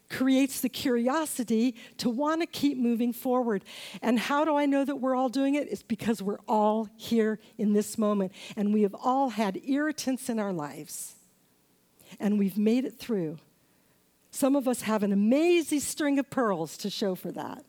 creates 0.09 0.61
the 0.61 0.69
curiosity 0.69 1.75
to 1.99 2.09
want 2.09 2.41
to 2.41 2.47
keep 2.47 2.79
moving 2.79 3.13
forward. 3.13 3.65
And 4.01 4.19
how 4.19 4.45
do 4.45 4.57
I 4.57 4.65
know 4.65 4.85
that 4.85 4.97
we're 4.97 5.15
all 5.15 5.29
doing 5.29 5.55
it? 5.55 5.69
It's 5.71 5.83
because 5.83 6.23
we're 6.23 6.41
all 6.49 6.89
here 6.97 7.39
in 7.59 7.73
this 7.73 7.99
moment. 7.99 8.33
And 8.57 8.73
we 8.73 8.83
have 8.83 8.95
all 8.95 9.31
had 9.31 9.61
irritants 9.67 10.31
in 10.31 10.39
our 10.39 10.53
lives. 10.53 11.17
And 12.19 12.39
we've 12.39 12.57
made 12.57 12.87
it 12.87 12.99
through. 12.99 13.39
Some 14.31 14.57
of 14.57 14.69
us 14.69 14.83
have 14.83 15.03
an 15.03 15.13
amazing 15.13 15.81
string 15.81 16.19
of 16.19 16.31
pearls 16.31 16.77
to 16.79 16.91
show 16.91 17.15
for 17.15 17.33
that. 17.33 17.65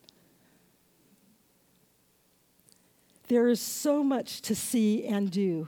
There 3.30 3.48
is 3.48 3.62
so 3.62 4.04
much 4.04 4.42
to 4.42 4.56
see 4.56 5.06
and 5.06 5.30
do 5.30 5.68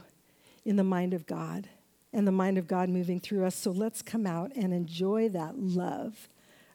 in 0.65 0.77
the 0.77 0.83
mind 0.83 1.13
of 1.13 1.27
God 1.27 1.69
and 2.11 2.27
the 2.27 2.31
mind 2.31 2.57
of 2.57 2.67
God 2.67 2.89
moving 2.89 3.19
through 3.19 3.45
us. 3.45 3.55
So 3.55 3.69
let's 3.69 4.01
come 4.01 4.25
out 4.25 4.51
and 4.55 4.73
enjoy 4.73 5.29
that 5.29 5.59
love 5.59 6.27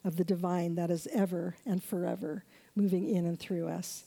of 0.05 0.15
the 0.15 0.23
divine 0.23 0.75
that 0.75 0.89
is 0.89 1.05
ever 1.13 1.55
and 1.65 1.83
forever 1.83 2.45
moving 2.73 3.09
in 3.09 3.25
and 3.25 3.37
through 3.37 3.67
us. 3.67 4.05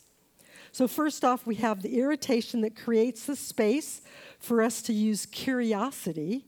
So, 0.71 0.87
first 0.87 1.23
off, 1.23 1.45
we 1.45 1.55
have 1.55 1.81
the 1.81 1.99
irritation 1.99 2.61
that 2.61 2.75
creates 2.75 3.25
the 3.25 3.35
space 3.35 4.01
for 4.39 4.61
us 4.61 4.81
to 4.83 4.93
use 4.93 5.25
curiosity 5.25 6.45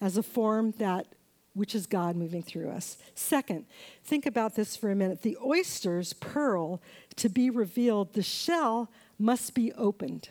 as 0.00 0.16
a 0.16 0.22
form 0.22 0.74
that 0.78 1.06
which 1.54 1.74
is 1.74 1.86
God 1.86 2.16
moving 2.16 2.42
through 2.42 2.70
us. 2.70 2.98
Second, 3.14 3.66
think 4.04 4.26
about 4.26 4.54
this 4.54 4.76
for 4.76 4.90
a 4.90 4.94
minute. 4.94 5.22
The 5.22 5.38
oyster's 5.44 6.12
pearl 6.12 6.80
to 7.16 7.28
be 7.28 7.48
revealed, 7.50 8.12
the 8.12 8.22
shell 8.22 8.90
must 9.20 9.54
be 9.54 9.72
opened. 9.74 10.30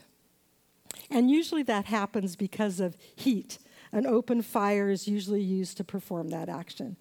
And 1.10 1.30
usually 1.30 1.64
that 1.64 1.86
happens 1.86 2.36
because 2.36 2.80
of 2.80 2.98
heat. 3.16 3.60
An 3.92 4.06
open 4.06 4.42
fire 4.42 4.90
is 4.90 5.08
usually 5.08 5.42
used 5.42 5.78
to 5.78 5.84
perform 5.84 6.30
that 6.30 6.50
action. 6.50 6.98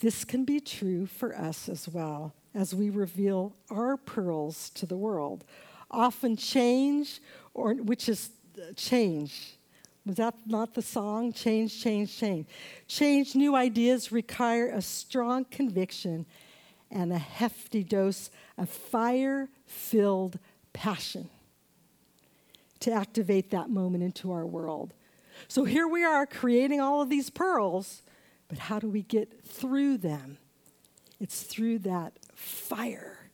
This 0.00 0.24
can 0.24 0.44
be 0.44 0.60
true 0.60 1.06
for 1.06 1.36
us 1.36 1.68
as 1.68 1.88
well 1.88 2.32
as 2.54 2.74
we 2.74 2.90
reveal 2.90 3.52
our 3.70 3.96
pearls 3.96 4.70
to 4.70 4.86
the 4.86 4.96
world. 4.96 5.44
Often 5.90 6.36
change, 6.36 7.20
or 7.54 7.74
which 7.74 8.08
is 8.08 8.30
change. 8.76 9.54
Was 10.06 10.16
that 10.16 10.34
not 10.46 10.74
the 10.74 10.82
song? 10.82 11.32
Change, 11.32 11.82
change, 11.82 12.16
change. 12.16 12.46
Change, 12.86 13.34
new 13.34 13.54
ideas 13.54 14.10
require 14.12 14.68
a 14.68 14.82
strong 14.82 15.44
conviction 15.44 16.26
and 16.90 17.12
a 17.12 17.18
hefty 17.18 17.84
dose 17.84 18.30
of 18.56 18.68
fire 18.68 19.48
filled 19.66 20.38
passion 20.72 21.28
to 22.80 22.92
activate 22.92 23.50
that 23.50 23.70
moment 23.70 24.04
into 24.04 24.32
our 24.32 24.46
world. 24.46 24.94
So 25.46 25.64
here 25.64 25.86
we 25.86 26.04
are 26.04 26.26
creating 26.26 26.80
all 26.80 27.00
of 27.00 27.10
these 27.10 27.30
pearls, 27.30 28.02
but 28.48 28.58
how 28.58 28.78
do 28.78 28.88
we 28.88 29.02
get 29.02 29.44
through 29.44 29.98
them? 29.98 30.38
It's 31.20 31.42
through 31.42 31.80
that 31.80 32.14
fire, 32.34 33.30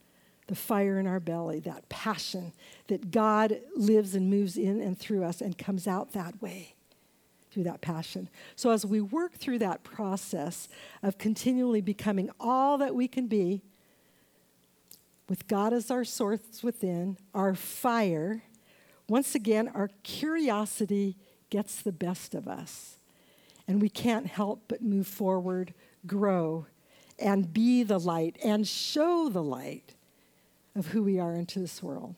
the 0.47 0.55
fire 0.55 0.99
in 0.99 1.07
our 1.07 1.19
belly, 1.19 1.59
that 1.61 1.87
passion 1.89 2.53
that 2.87 3.11
God 3.11 3.59
lives 3.75 4.15
and 4.15 4.29
moves 4.29 4.57
in 4.57 4.81
and 4.81 4.97
through 4.97 5.23
us 5.23 5.41
and 5.41 5.57
comes 5.57 5.87
out 5.87 6.13
that 6.13 6.41
way 6.41 6.75
through 7.51 7.63
that 7.63 7.81
passion. 7.81 8.27
So 8.55 8.71
as 8.71 8.85
we 8.85 8.99
work 8.99 9.35
through 9.35 9.59
that 9.59 9.83
process 9.83 10.67
of 11.01 11.17
continually 11.17 11.81
becoming 11.81 12.29
all 12.39 12.77
that 12.79 12.93
we 12.93 13.07
can 13.07 13.27
be, 13.27 13.61
with 15.27 15.47
God 15.47 15.73
as 15.73 15.89
our 15.89 16.03
source 16.03 16.63
within, 16.63 17.17
our 17.33 17.55
fire, 17.55 18.43
once 19.07 19.35
again, 19.35 19.69
our 19.73 19.89
curiosity 20.03 21.15
gets 21.49 21.81
the 21.81 21.91
best 21.91 22.35
of 22.35 22.47
us. 22.47 22.97
And 23.67 23.81
we 23.81 23.89
can't 23.89 24.27
help 24.27 24.63
but 24.67 24.81
move 24.81 25.07
forward, 25.07 25.73
grow, 26.05 26.67
and 27.17 27.51
be 27.53 27.83
the 27.83 27.99
light 27.99 28.37
and 28.43 28.67
show 28.67 29.29
the 29.29 29.43
light 29.43 29.93
of 30.75 30.87
who 30.87 31.03
we 31.03 31.19
are 31.19 31.33
into 31.33 31.59
this 31.59 31.81
world. 31.81 32.15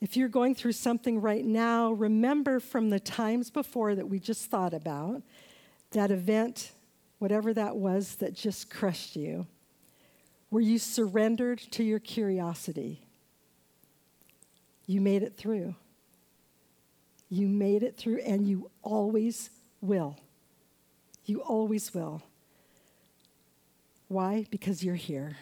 If 0.00 0.16
you're 0.16 0.28
going 0.28 0.54
through 0.54 0.72
something 0.72 1.20
right 1.20 1.44
now, 1.44 1.92
remember 1.92 2.60
from 2.60 2.90
the 2.90 3.00
times 3.00 3.50
before 3.50 3.94
that 3.94 4.08
we 4.08 4.18
just 4.18 4.50
thought 4.50 4.74
about, 4.74 5.22
that 5.90 6.10
event, 6.10 6.72
whatever 7.18 7.52
that 7.54 7.76
was 7.76 8.16
that 8.16 8.34
just 8.34 8.70
crushed 8.70 9.16
you 9.16 9.46
where 10.50 10.62
you 10.62 10.78
surrendered 10.78 11.58
to 11.58 11.84
your 11.84 11.98
curiosity. 11.98 13.02
You 14.86 15.00
made 15.00 15.22
it 15.22 15.36
through. 15.36 15.74
You 17.28 17.46
made 17.46 17.82
it 17.82 17.96
through, 17.96 18.20
and 18.20 18.48
you 18.48 18.70
always 18.82 19.50
will. 19.80 20.16
You 21.26 21.42
always 21.42 21.92
will. 21.92 22.22
Why? 24.08 24.46
Because 24.50 24.82
you're 24.82 24.94
here. 24.94 25.36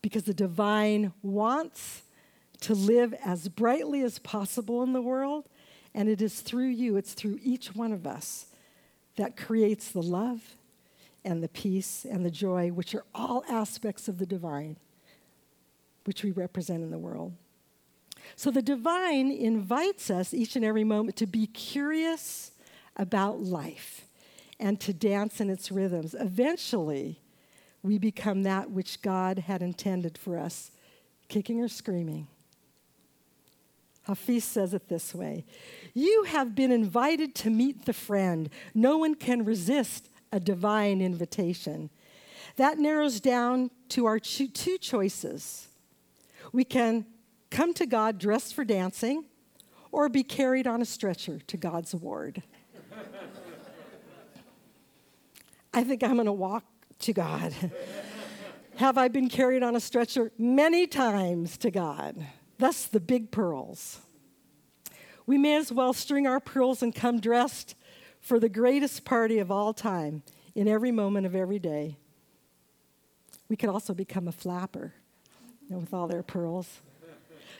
Because 0.00 0.24
the 0.24 0.34
divine 0.34 1.12
wants 1.22 2.02
to 2.60 2.74
live 2.74 3.14
as 3.24 3.48
brightly 3.48 4.00
as 4.02 4.18
possible 4.18 4.82
in 4.82 4.94
the 4.94 5.02
world, 5.02 5.46
and 5.94 6.08
it 6.08 6.22
is 6.22 6.40
through 6.40 6.68
you, 6.68 6.96
it's 6.96 7.12
through 7.12 7.38
each 7.42 7.74
one 7.74 7.92
of 7.92 8.06
us 8.06 8.46
that 9.16 9.36
creates 9.36 9.90
the 9.90 10.02
love 10.02 10.56
and 11.24 11.42
the 11.42 11.48
peace 11.48 12.04
and 12.08 12.24
the 12.24 12.30
joy, 12.30 12.68
which 12.68 12.94
are 12.94 13.04
all 13.14 13.44
aspects 13.48 14.08
of 14.08 14.18
the 14.18 14.26
divine, 14.26 14.76
which 16.04 16.22
we 16.22 16.30
represent 16.30 16.82
in 16.82 16.90
the 16.90 16.98
world. 16.98 17.32
So 18.36 18.50
the 18.50 18.62
divine 18.62 19.30
invites 19.30 20.10
us 20.10 20.34
each 20.34 20.56
and 20.56 20.64
every 20.64 20.84
moment 20.84 21.16
to 21.16 21.26
be 21.26 21.46
curious 21.46 22.52
about 22.96 23.40
life 23.40 24.06
and 24.58 24.80
to 24.80 24.92
dance 24.92 25.40
in 25.40 25.50
its 25.50 25.70
rhythms. 25.70 26.14
Eventually, 26.18 27.20
we 27.82 27.98
become 27.98 28.42
that 28.42 28.70
which 28.70 29.02
God 29.02 29.40
had 29.40 29.62
intended 29.62 30.16
for 30.16 30.38
us, 30.38 30.70
kicking 31.28 31.60
or 31.60 31.68
screaming. 31.68 32.28
Hafiz 34.04 34.44
says 34.44 34.74
it 34.74 34.88
this 34.88 35.14
way 35.14 35.44
You 35.92 36.24
have 36.24 36.54
been 36.54 36.72
invited 36.72 37.34
to 37.36 37.50
meet 37.50 37.84
the 37.84 37.92
friend. 37.92 38.50
No 38.74 38.98
one 38.98 39.14
can 39.14 39.44
resist 39.44 40.08
a 40.34 40.40
divine 40.40 41.00
invitation. 41.00 41.88
That 42.56 42.76
narrows 42.76 43.20
down 43.20 43.70
to 43.90 44.06
our 44.06 44.18
two 44.18 44.48
choices. 44.48 45.68
We 46.52 46.64
can 46.64 47.06
come 47.50 47.72
to 47.74 47.86
God 47.86 48.18
dressed 48.18 48.52
for 48.52 48.64
dancing 48.64 49.26
or 49.92 50.08
be 50.08 50.24
carried 50.24 50.66
on 50.66 50.82
a 50.82 50.84
stretcher 50.84 51.38
to 51.46 51.56
God's 51.56 51.94
award. 51.94 52.42
I 55.72 55.84
think 55.84 56.02
I'm 56.02 56.14
going 56.14 56.26
to 56.26 56.32
walk 56.32 56.64
to 57.00 57.12
God. 57.12 57.54
Have 58.76 58.98
I 58.98 59.06
been 59.06 59.28
carried 59.28 59.62
on 59.62 59.76
a 59.76 59.80
stretcher? 59.80 60.32
Many 60.36 60.88
times 60.88 61.56
to 61.58 61.70
God. 61.70 62.26
Thus, 62.58 62.86
the 62.86 62.98
big 62.98 63.30
pearls. 63.30 64.00
We 65.26 65.38
may 65.38 65.54
as 65.56 65.70
well 65.70 65.92
string 65.92 66.26
our 66.26 66.40
pearls 66.40 66.82
and 66.82 66.92
come 66.92 67.20
dressed 67.20 67.76
for 68.24 68.40
the 68.40 68.48
greatest 68.48 69.04
party 69.04 69.38
of 69.38 69.50
all 69.50 69.74
time 69.74 70.22
in 70.54 70.66
every 70.66 70.90
moment 70.90 71.26
of 71.26 71.36
every 71.36 71.58
day. 71.58 71.98
We 73.50 73.56
could 73.56 73.68
also 73.68 73.92
become 73.92 74.26
a 74.26 74.32
flapper 74.32 74.94
you 75.68 75.74
know, 75.74 75.80
with 75.80 75.92
all 75.92 76.08
their 76.08 76.22
pearls. 76.22 76.80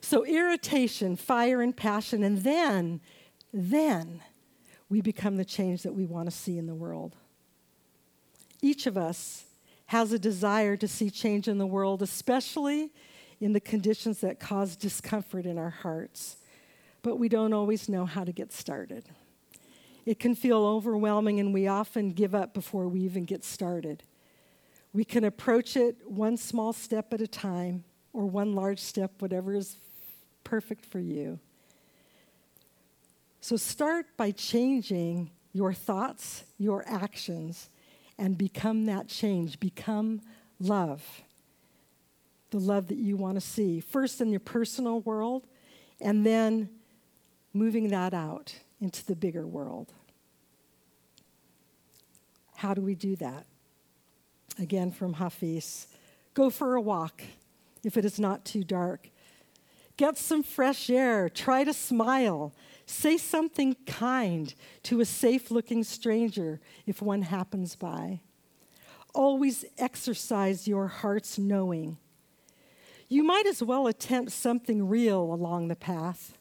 So, 0.00 0.24
irritation, 0.24 1.16
fire, 1.16 1.61
and 1.61 1.77
passion, 1.77 2.24
and 2.24 2.38
then, 2.38 3.00
then 3.53 4.22
we 4.88 5.03
become 5.03 5.37
the 5.37 5.44
change 5.44 5.83
that 5.83 5.94
we 5.94 6.07
want 6.07 6.31
to 6.31 6.37
see 6.37 6.57
in 6.57 6.66
the 6.66 6.74
world. 6.74 7.14
Each 8.62 8.87
of 8.87 8.96
us 8.96 9.44
has 9.87 10.12
a 10.12 10.18
desire 10.18 10.77
to 10.79 10.88
see 10.88 11.11
change 11.11 11.46
in 11.46 11.59
the 11.59 11.66
world, 11.66 12.00
especially 12.00 12.90
in 13.38 13.53
the 13.53 13.61
conditions 13.61 14.20
that 14.20 14.40
cause 14.40 14.77
discomfort 14.77 15.44
in 15.44 15.59
our 15.59 15.70
hearts, 15.70 16.37
but 17.03 17.16
we 17.16 17.29
don't 17.29 17.53
always 17.53 17.88
know 17.88 18.07
how 18.07 18.24
to 18.24 18.33
get 18.33 18.53
started. 18.53 19.05
It 20.05 20.19
can 20.19 20.35
feel 20.35 20.64
overwhelming, 20.64 21.40
and 21.40 21.55
we 21.55 21.67
often 21.67 22.11
give 22.11 22.35
up 22.35 22.53
before 22.53 22.88
we 22.88 23.01
even 23.01 23.25
get 23.25 23.43
started. 23.43 24.03
We 24.93 25.05
can 25.05 25.25
approach 25.25 25.77
it 25.77 25.97
one 26.07 26.37
small 26.37 26.73
step 26.73 27.12
at 27.12 27.21
a 27.21 27.27
time 27.27 27.85
or 28.12 28.27
one 28.27 28.55
large 28.55 28.79
step, 28.79 29.21
whatever 29.21 29.55
is 29.55 29.79
perfect 30.45 30.85
for 30.85 31.01
you. 31.01 31.40
So 33.40 33.57
start 33.57 34.07
by 34.17 34.31
changing 34.31 35.31
your 35.53 35.73
thoughts, 35.73 36.45
your 36.59 36.85
actions, 36.87 37.71
and 38.19 38.38
become 38.38 38.87
that 38.87 39.09
change. 39.09 39.59
Become 39.59 40.21
love. 40.61 41.23
The 42.51 42.61
love 42.61 42.88
that 42.88 42.99
you 42.99 43.17
want 43.17 43.35
to 43.37 43.40
see, 43.40 43.81
first 43.81 44.21
in 44.21 44.31
your 44.31 44.40
personal 44.40 45.01
world, 45.01 45.47
and 46.01 46.25
then 46.25 46.69
moving 47.53 47.88
that 47.88 48.14
out 48.14 48.55
into 48.85 49.03
the 49.07 49.16
bigger 49.16 49.47
world. 49.47 49.94
How 52.57 52.75
do 52.75 52.83
we 52.83 52.94
do 52.94 53.16
that? 53.16 53.47
Again, 54.59 54.92
from 54.92 55.14
Hafiz 55.14 55.88
go 56.35 56.51
for 56.51 56.75
a 56.75 56.81
walk 56.81 57.23
if 57.83 57.97
it 57.97 58.05
is 58.05 58.20
not 58.20 58.44
too 58.44 58.62
dark. 58.62 59.09
Get 59.97 60.18
some 60.18 60.42
fresh 60.42 60.90
air. 60.90 61.31
Try 61.31 61.64
to 61.64 61.73
smile. 61.73 62.53
Say 62.85 63.16
something 63.16 63.75
kind 63.87 64.53
to 64.83 65.01
a 65.01 65.07
safe 65.07 65.51
looking 65.51 65.83
stranger 65.83 66.61
if 66.85 67.01
one 67.01 67.23
happens 67.23 67.77
by. 67.77 68.20
Always 69.14 69.64
exercise 69.79 70.68
your 70.68 70.88
heart's 70.88 71.38
knowing. 71.38 71.97
You 73.09 73.23
might 73.23 73.47
as 73.47 73.62
well 73.62 73.87
attempt 73.87 74.33
something 74.33 74.87
real 74.87 75.23
along 75.33 75.68
the 75.68 75.77
path. 75.77 76.37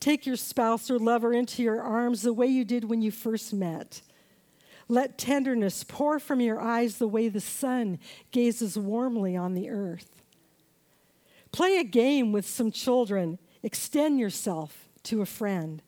Take 0.00 0.26
your 0.26 0.36
spouse 0.36 0.90
or 0.90 0.98
lover 0.98 1.32
into 1.32 1.62
your 1.62 1.82
arms 1.82 2.22
the 2.22 2.32
way 2.32 2.46
you 2.46 2.64
did 2.64 2.84
when 2.84 3.02
you 3.02 3.10
first 3.10 3.52
met. 3.52 4.00
Let 4.88 5.18
tenderness 5.18 5.84
pour 5.84 6.18
from 6.18 6.40
your 6.40 6.60
eyes 6.60 6.96
the 6.96 7.08
way 7.08 7.28
the 7.28 7.40
sun 7.40 7.98
gazes 8.30 8.78
warmly 8.78 9.36
on 9.36 9.54
the 9.54 9.68
earth. 9.68 10.22
Play 11.52 11.78
a 11.78 11.84
game 11.84 12.32
with 12.32 12.46
some 12.46 12.70
children. 12.70 13.38
Extend 13.62 14.18
yourself 14.18 14.88
to 15.04 15.20
a 15.20 15.26
friend. 15.26 15.82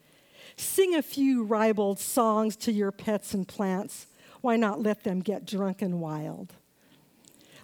Sing 0.57 0.95
a 0.95 1.03
few 1.03 1.45
ribald 1.45 1.99
songs 1.99 2.57
to 2.57 2.73
your 2.73 2.93
pets 2.93 3.33
and 3.33 3.47
plants. 3.47 4.07
Why 4.41 4.57
not 4.57 4.83
let 4.83 5.05
them 5.05 5.21
get 5.21 5.47
drunk 5.47 5.81
and 5.81 6.01
wild? 6.01 6.55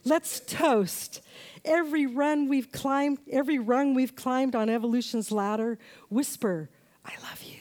Let's 0.07 0.39
toast 0.39 1.21
every 1.65 2.07
run 2.07 2.49
we've 2.49 2.71
climbed, 2.71 3.19
every 3.29 3.59
rung 3.59 3.93
we've 3.93 4.15
climbed 4.15 4.55
on 4.55 4.71
evolution's 4.71 5.33
ladder. 5.33 5.81
Whisper, 6.09 6.71
I 7.05 7.15
love 7.29 7.43
you. 7.43 7.59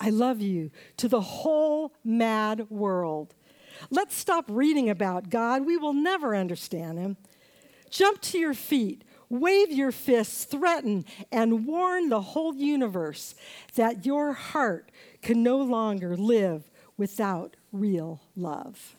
I 0.00 0.08
love 0.08 0.40
you 0.40 0.70
to 0.96 1.06
the 1.06 1.20
whole 1.20 1.92
mad 2.02 2.70
world. 2.70 3.34
Let's 3.90 4.16
stop 4.16 4.46
reading 4.48 4.88
about 4.88 5.28
God. 5.28 5.66
We 5.66 5.76
will 5.76 5.92
never 5.92 6.34
understand 6.34 6.98
him. 6.98 7.18
Jump 7.90 8.22
to 8.22 8.38
your 8.38 8.54
feet, 8.54 9.04
wave 9.28 9.70
your 9.70 9.92
fists, 9.92 10.44
threaten, 10.44 11.04
and 11.30 11.66
warn 11.66 12.08
the 12.08 12.22
whole 12.22 12.54
universe 12.54 13.34
that 13.74 14.06
your 14.06 14.32
heart 14.32 14.90
can 15.20 15.42
no 15.42 15.58
longer 15.58 16.16
live 16.16 16.70
without 16.96 17.54
real 17.70 18.22
love. 18.34 18.96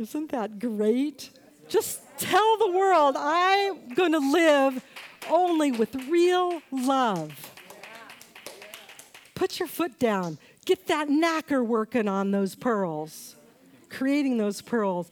Isn't 0.00 0.30
that 0.30 0.58
great? 0.58 1.28
Just 1.68 2.00
tell 2.16 2.56
the 2.56 2.70
world 2.70 3.16
I'm 3.18 3.90
going 3.90 4.12
to 4.12 4.18
live 4.18 4.82
only 5.28 5.72
with 5.72 5.94
real 6.08 6.62
love. 6.72 7.52
Put 9.34 9.58
your 9.58 9.68
foot 9.68 9.98
down. 9.98 10.38
Get 10.64 10.86
that 10.86 11.10
nacre 11.10 11.62
working 11.62 12.08
on 12.08 12.30
those 12.30 12.54
pearls, 12.54 13.36
creating 13.90 14.38
those 14.38 14.62
pearls. 14.62 15.10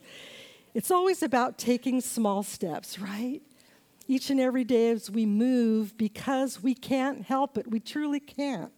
It's 0.73 0.89
always 0.89 1.21
about 1.21 1.59
taking 1.59 2.01
small 2.01 2.41
steps, 2.41 2.97
right? 2.97 3.43
Each 4.07 4.31
and 4.31 4.39
every 4.39 4.63
day 4.63 4.89
as 4.89 5.11
we 5.11 5.27
move 5.27 5.99
because 5.99 6.63
we 6.63 6.73
can't 6.73 7.21
help 7.21 7.59
it. 7.59 7.69
We 7.69 7.79
truly 7.79 8.19
can't. 8.19 8.71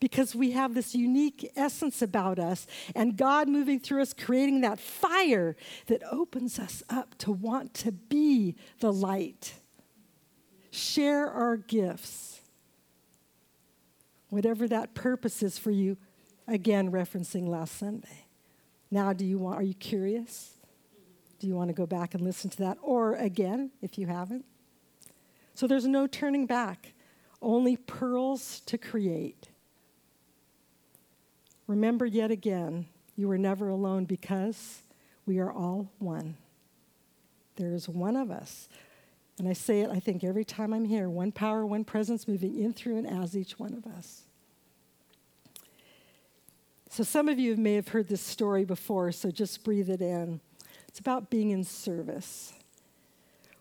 Because 0.00 0.34
we 0.34 0.50
have 0.52 0.74
this 0.74 0.94
unique 0.94 1.50
essence 1.56 2.02
about 2.02 2.38
us, 2.38 2.66
and 2.94 3.16
God 3.16 3.48
moving 3.48 3.80
through 3.80 4.02
us, 4.02 4.12
creating 4.12 4.60
that 4.60 4.78
fire 4.78 5.56
that 5.86 6.02
opens 6.10 6.58
us 6.58 6.82
up 6.90 7.16
to 7.18 7.32
want 7.32 7.74
to 7.74 7.92
be 7.92 8.56
the 8.80 8.92
light. 8.92 9.54
Share 10.70 11.30
our 11.30 11.56
gifts. 11.56 12.40
Whatever 14.28 14.68
that 14.68 14.94
purpose 14.94 15.42
is 15.42 15.58
for 15.58 15.70
you, 15.70 15.96
again, 16.46 16.90
referencing 16.90 17.48
last 17.48 17.78
Sunday. 17.78 18.26
Now, 18.90 19.12
do 19.12 19.24
you 19.24 19.38
want, 19.38 19.58
are 19.58 19.64
you 19.64 19.74
curious? 19.74 20.54
Do 21.38 21.46
you 21.46 21.54
want 21.54 21.68
to 21.68 21.74
go 21.74 21.86
back 21.86 22.14
and 22.14 22.22
listen 22.22 22.50
to 22.50 22.58
that? 22.58 22.78
Or 22.82 23.14
again, 23.14 23.70
if 23.82 23.98
you 23.98 24.06
haven't? 24.06 24.44
So 25.54 25.66
there's 25.66 25.86
no 25.86 26.06
turning 26.06 26.46
back, 26.46 26.92
only 27.40 27.76
pearls 27.76 28.60
to 28.66 28.76
create. 28.76 29.48
Remember 31.66 32.06
yet 32.06 32.30
again, 32.30 32.86
you 33.16 33.30
are 33.30 33.38
never 33.38 33.68
alone 33.68 34.04
because 34.04 34.82
we 35.24 35.38
are 35.38 35.52
all 35.52 35.90
one. 35.98 36.36
There 37.56 37.72
is 37.72 37.88
one 37.88 38.16
of 38.16 38.30
us. 38.30 38.68
And 39.38 39.48
I 39.48 39.52
say 39.52 39.80
it, 39.80 39.90
I 39.90 40.00
think, 40.00 40.24
every 40.24 40.44
time 40.44 40.72
I'm 40.72 40.84
here 40.84 41.08
one 41.08 41.32
power, 41.32 41.66
one 41.66 41.84
presence 41.84 42.26
moving 42.26 42.58
in 42.58 42.72
through 42.72 42.98
and 42.98 43.06
as 43.06 43.36
each 43.36 43.58
one 43.58 43.74
of 43.74 43.86
us. 43.86 44.22
So, 46.88 47.02
some 47.02 47.28
of 47.28 47.38
you 47.38 47.56
may 47.56 47.74
have 47.74 47.88
heard 47.88 48.08
this 48.08 48.22
story 48.22 48.64
before, 48.64 49.12
so 49.12 49.30
just 49.30 49.62
breathe 49.64 49.90
it 49.90 50.00
in. 50.00 50.40
It's 50.88 51.00
about 51.00 51.28
being 51.28 51.50
in 51.50 51.64
service. 51.64 52.54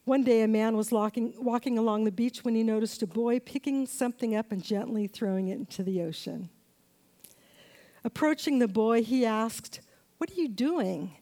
One 0.05 0.23
day, 0.23 0.43
a 0.43 0.47
man 0.47 0.77
was 0.77 0.91
walking, 0.91 1.33
walking 1.37 1.77
along 1.77 2.05
the 2.05 2.11
beach 2.11 2.45
when 2.45 2.55
he 2.55 2.63
noticed 2.63 3.01
a 3.01 3.07
boy 3.07 3.39
picking 3.39 3.87
something 3.87 4.35
up 4.35 4.51
and 4.51 4.63
gently 4.63 5.07
throwing 5.07 5.49
it 5.49 5.57
into 5.57 5.83
the 5.83 6.01
ocean. 6.03 6.49
Approaching 8.05 8.59
the 8.59 8.67
boy, 8.69 9.03
he 9.03 9.25
asked, 9.25 9.81
What 10.17 10.31
are 10.31 10.35
you 10.35 10.47
doing? 10.47 11.17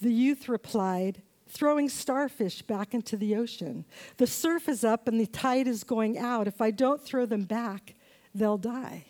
The 0.00 0.12
youth 0.12 0.48
replied, 0.48 1.22
Throwing 1.46 1.88
starfish 1.88 2.62
back 2.62 2.94
into 2.94 3.16
the 3.16 3.36
ocean. 3.36 3.84
The 4.16 4.26
surf 4.26 4.68
is 4.68 4.82
up 4.82 5.06
and 5.06 5.20
the 5.20 5.26
tide 5.26 5.68
is 5.68 5.84
going 5.84 6.18
out. 6.18 6.48
If 6.48 6.60
I 6.60 6.72
don't 6.72 7.04
throw 7.04 7.26
them 7.26 7.44
back, 7.44 7.94
they'll 8.34 8.58
die. 8.58 9.04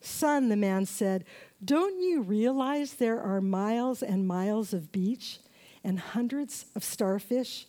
Son, 0.00 0.48
the 0.48 0.56
man 0.56 0.86
said, 0.86 1.24
don't 1.62 2.00
you 2.00 2.22
realize 2.22 2.94
there 2.94 3.20
are 3.20 3.40
miles 3.40 4.02
and 4.02 4.26
miles 4.26 4.72
of 4.72 4.90
beach 4.90 5.40
and 5.84 6.00
hundreds 6.00 6.66
of 6.74 6.82
starfish? 6.82 7.66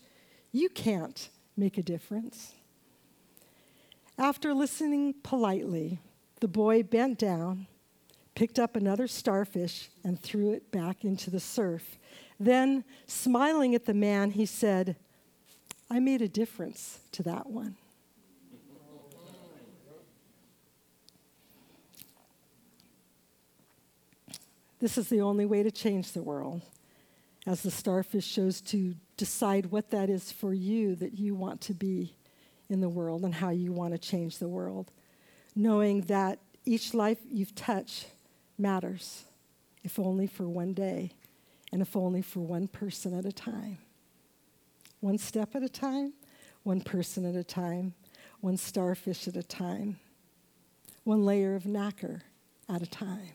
You 0.51 0.69
can't 0.69 1.29
make 1.57 1.77
a 1.77 1.83
difference. 1.83 2.53
After 4.17 4.53
listening 4.53 5.15
politely, 5.23 5.99
the 6.39 6.47
boy 6.47 6.83
bent 6.83 7.19
down, 7.19 7.67
picked 8.41 8.57
up 8.57 8.75
another 8.75 9.07
starfish, 9.07 9.89
and 10.03 10.19
threw 10.19 10.51
it 10.51 10.71
back 10.71 11.05
into 11.05 11.29
the 11.29 11.39
surf. 11.39 11.99
Then, 12.39 12.83
smiling 13.05 13.75
at 13.75 13.85
the 13.85 13.93
man, 13.93 14.31
he 14.31 14.47
said, 14.47 14.95
I 15.91 15.99
made 15.99 16.23
a 16.23 16.27
difference 16.27 17.01
to 17.11 17.21
that 17.21 17.45
one. 17.45 17.75
This 24.79 24.97
is 24.97 25.07
the 25.07 25.21
only 25.21 25.45
way 25.45 25.61
to 25.61 25.69
change 25.69 26.13
the 26.13 26.23
world. 26.23 26.63
As 27.45 27.61
the 27.61 27.69
starfish 27.69 28.25
shows 28.25 28.59
to 28.61 28.95
decide 29.17 29.67
what 29.67 29.91
that 29.91 30.09
is 30.09 30.31
for 30.31 30.51
you 30.51 30.95
that 30.95 31.13
you 31.13 31.35
want 31.35 31.61
to 31.61 31.75
be 31.75 32.15
in 32.71 32.81
the 32.81 32.89
world 32.89 33.23
and 33.23 33.35
how 33.35 33.51
you 33.51 33.71
want 33.71 33.93
to 33.93 33.99
change 33.99 34.39
the 34.39 34.49
world. 34.49 34.89
Knowing 35.55 36.01
that 36.05 36.39
each 36.65 36.95
life 36.95 37.19
you've 37.29 37.53
touched 37.53 38.07
matters, 38.61 39.25
if 39.83 39.99
only 39.99 40.27
for 40.27 40.47
one 40.47 40.73
day, 40.73 41.11
and 41.71 41.81
if 41.81 41.95
only 41.95 42.21
for 42.21 42.39
one 42.41 42.67
person 42.67 43.17
at 43.17 43.25
a 43.25 43.31
time. 43.31 43.77
One 44.99 45.17
step 45.17 45.55
at 45.55 45.63
a 45.63 45.69
time, 45.69 46.13
one 46.63 46.81
person 46.81 47.25
at 47.25 47.35
a 47.35 47.43
time, 47.43 47.93
one 48.39 48.57
starfish 48.57 49.27
at 49.27 49.35
a 49.35 49.43
time, 49.43 49.99
one 51.03 51.25
layer 51.25 51.55
of 51.55 51.65
nacre 51.65 52.21
at 52.69 52.81
a 52.81 52.87
time. 52.87 53.31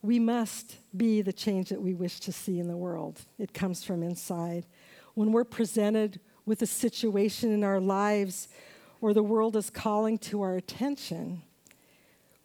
We 0.00 0.20
must 0.20 0.76
be 0.96 1.22
the 1.22 1.32
change 1.32 1.70
that 1.70 1.82
we 1.82 1.94
wish 1.94 2.20
to 2.20 2.32
see 2.32 2.60
in 2.60 2.68
the 2.68 2.76
world. 2.76 3.20
It 3.38 3.52
comes 3.52 3.82
from 3.82 4.02
inside. 4.02 4.64
When 5.14 5.32
we're 5.32 5.44
presented 5.44 6.20
with 6.46 6.62
a 6.62 6.66
situation 6.66 7.50
in 7.50 7.64
our 7.64 7.80
lives 7.80 8.48
or 9.00 9.12
the 9.12 9.22
world 9.22 9.56
is 9.56 9.70
calling 9.70 10.18
to 10.18 10.42
our 10.42 10.54
attention, 10.54 11.42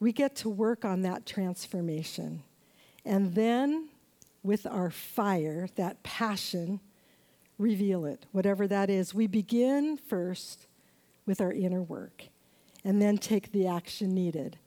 we 0.04 0.12
get 0.12 0.36
to 0.36 0.50
work 0.50 0.84
on 0.84 1.00
that 1.00 1.24
transformation. 1.24 2.42
And 3.06 3.34
then, 3.34 3.88
with 4.42 4.66
our 4.66 4.90
fire, 4.90 5.66
that 5.76 6.02
passion, 6.02 6.80
reveal 7.56 8.04
it, 8.04 8.26
whatever 8.30 8.66
that 8.66 8.90
is. 8.90 9.14
We 9.14 9.26
begin 9.26 9.96
first 9.96 10.66
with 11.24 11.40
our 11.40 11.54
inner 11.54 11.80
work 11.80 12.24
and 12.84 13.00
then 13.00 13.16
take 13.16 13.50
the 13.50 13.66
action 13.66 14.14
needed. 14.14 14.58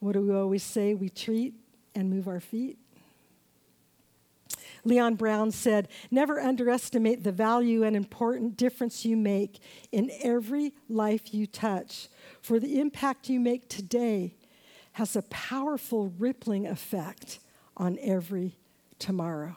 What 0.00 0.12
do 0.12 0.22
we 0.22 0.34
always 0.34 0.62
say? 0.62 0.94
We 0.94 1.10
treat 1.10 1.52
and 1.94 2.08
move 2.08 2.26
our 2.26 2.40
feet. 2.40 2.78
Leon 4.82 5.16
Brown 5.16 5.50
said, 5.50 5.88
Never 6.10 6.40
underestimate 6.40 7.22
the 7.22 7.32
value 7.32 7.82
and 7.82 7.94
important 7.94 8.56
difference 8.56 9.04
you 9.04 9.14
make 9.14 9.58
in 9.92 10.10
every 10.22 10.72
life 10.88 11.34
you 11.34 11.46
touch, 11.46 12.08
for 12.40 12.58
the 12.58 12.80
impact 12.80 13.28
you 13.28 13.40
make 13.40 13.68
today 13.68 14.32
has 14.98 15.14
a 15.14 15.22
powerful 15.22 16.12
rippling 16.18 16.66
effect 16.66 17.38
on 17.76 17.96
every 18.02 18.56
tomorrow. 18.98 19.54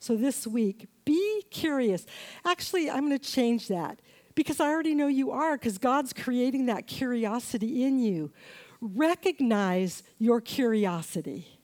So 0.00 0.16
this 0.16 0.44
week, 0.44 0.88
be 1.04 1.44
curious. 1.48 2.04
Actually, 2.44 2.90
I'm 2.90 3.06
going 3.06 3.16
to 3.16 3.24
change 3.24 3.68
that 3.68 4.00
because 4.34 4.58
I 4.58 4.66
already 4.66 4.96
know 4.96 5.06
you 5.06 5.30
are, 5.30 5.56
because 5.56 5.78
God's 5.78 6.12
creating 6.12 6.66
that 6.66 6.88
curiosity 6.88 7.84
in 7.84 8.00
you. 8.00 8.32
Recognize 8.80 10.02
your 10.18 10.40
curiosity. 10.40 11.60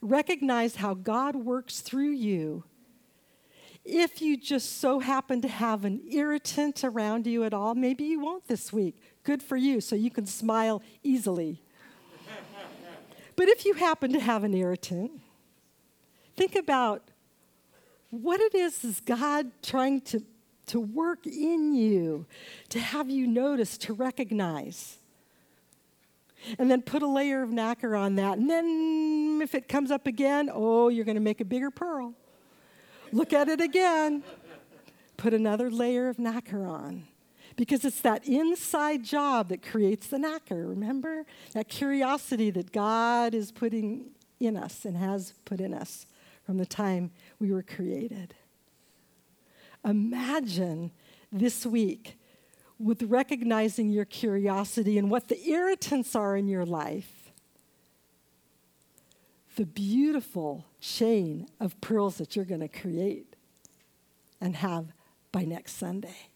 Recognize 0.00 0.76
how 0.76 0.94
God 0.94 1.36
works 1.36 1.80
through 1.80 2.12
you. 2.12 2.64
If 3.84 4.22
you 4.22 4.38
just 4.38 4.80
so 4.80 4.98
happen 4.98 5.42
to 5.42 5.48
have 5.48 5.84
an 5.84 6.00
irritant 6.10 6.84
around 6.84 7.26
you 7.26 7.44
at 7.44 7.52
all, 7.52 7.74
maybe 7.74 8.04
you 8.04 8.20
won't 8.20 8.48
this 8.48 8.72
week. 8.72 8.96
Good 9.24 9.42
for 9.42 9.56
you, 9.56 9.80
so 9.80 9.94
you 9.94 10.10
can 10.10 10.26
smile 10.26 10.82
easily. 11.02 11.62
but 13.36 13.48
if 13.48 13.64
you 13.64 13.74
happen 13.74 14.12
to 14.12 14.20
have 14.20 14.42
an 14.42 14.54
irritant, 14.54 15.12
think 16.36 16.56
about 16.56 17.02
what 18.10 18.40
it 18.40 18.54
is 18.54 18.84
is 18.84 19.00
God 19.00 19.50
trying 19.62 20.00
to, 20.02 20.22
to 20.66 20.80
work 20.80 21.26
in 21.26 21.72
you, 21.74 22.26
to 22.70 22.80
have 22.80 23.08
you 23.08 23.26
notice, 23.26 23.78
to 23.78 23.94
recognize. 23.94 24.98
And 26.58 26.68
then 26.68 26.82
put 26.82 27.02
a 27.02 27.06
layer 27.06 27.42
of 27.42 27.50
nacre 27.50 27.94
on 27.94 28.16
that. 28.16 28.36
And 28.36 28.50
then 28.50 29.40
if 29.40 29.54
it 29.54 29.68
comes 29.68 29.92
up 29.92 30.08
again, 30.08 30.50
oh, 30.52 30.88
you're 30.88 31.04
going 31.04 31.14
to 31.14 31.20
make 31.22 31.40
a 31.40 31.44
bigger 31.44 31.70
pearl. 31.70 32.14
Look 33.12 33.32
at 33.32 33.48
it 33.48 33.60
again. 33.60 34.24
Put 35.16 35.32
another 35.32 35.70
layer 35.70 36.08
of 36.08 36.18
nacre 36.18 36.66
on. 36.66 37.06
Because 37.56 37.84
it's 37.84 38.00
that 38.00 38.26
inside 38.26 39.04
job 39.04 39.48
that 39.48 39.62
creates 39.62 40.06
the 40.06 40.18
nacre, 40.18 40.66
remember? 40.66 41.26
That 41.52 41.68
curiosity 41.68 42.50
that 42.50 42.72
God 42.72 43.34
is 43.34 43.52
putting 43.52 44.10
in 44.40 44.56
us 44.56 44.84
and 44.84 44.96
has 44.96 45.34
put 45.44 45.60
in 45.60 45.74
us 45.74 46.06
from 46.44 46.58
the 46.58 46.66
time 46.66 47.10
we 47.38 47.52
were 47.52 47.62
created. 47.62 48.34
Imagine 49.84 50.92
this 51.30 51.66
week 51.66 52.18
with 52.78 53.02
recognizing 53.04 53.90
your 53.90 54.04
curiosity 54.04 54.98
and 54.98 55.10
what 55.10 55.28
the 55.28 55.48
irritants 55.48 56.16
are 56.16 56.36
in 56.36 56.48
your 56.48 56.64
life, 56.66 57.30
the 59.56 59.66
beautiful 59.66 60.64
chain 60.80 61.46
of 61.60 61.80
pearls 61.80 62.16
that 62.16 62.34
you're 62.34 62.44
going 62.44 62.60
to 62.60 62.68
create 62.68 63.36
and 64.40 64.56
have 64.56 64.86
by 65.30 65.44
next 65.44 65.74
Sunday. 65.74 66.31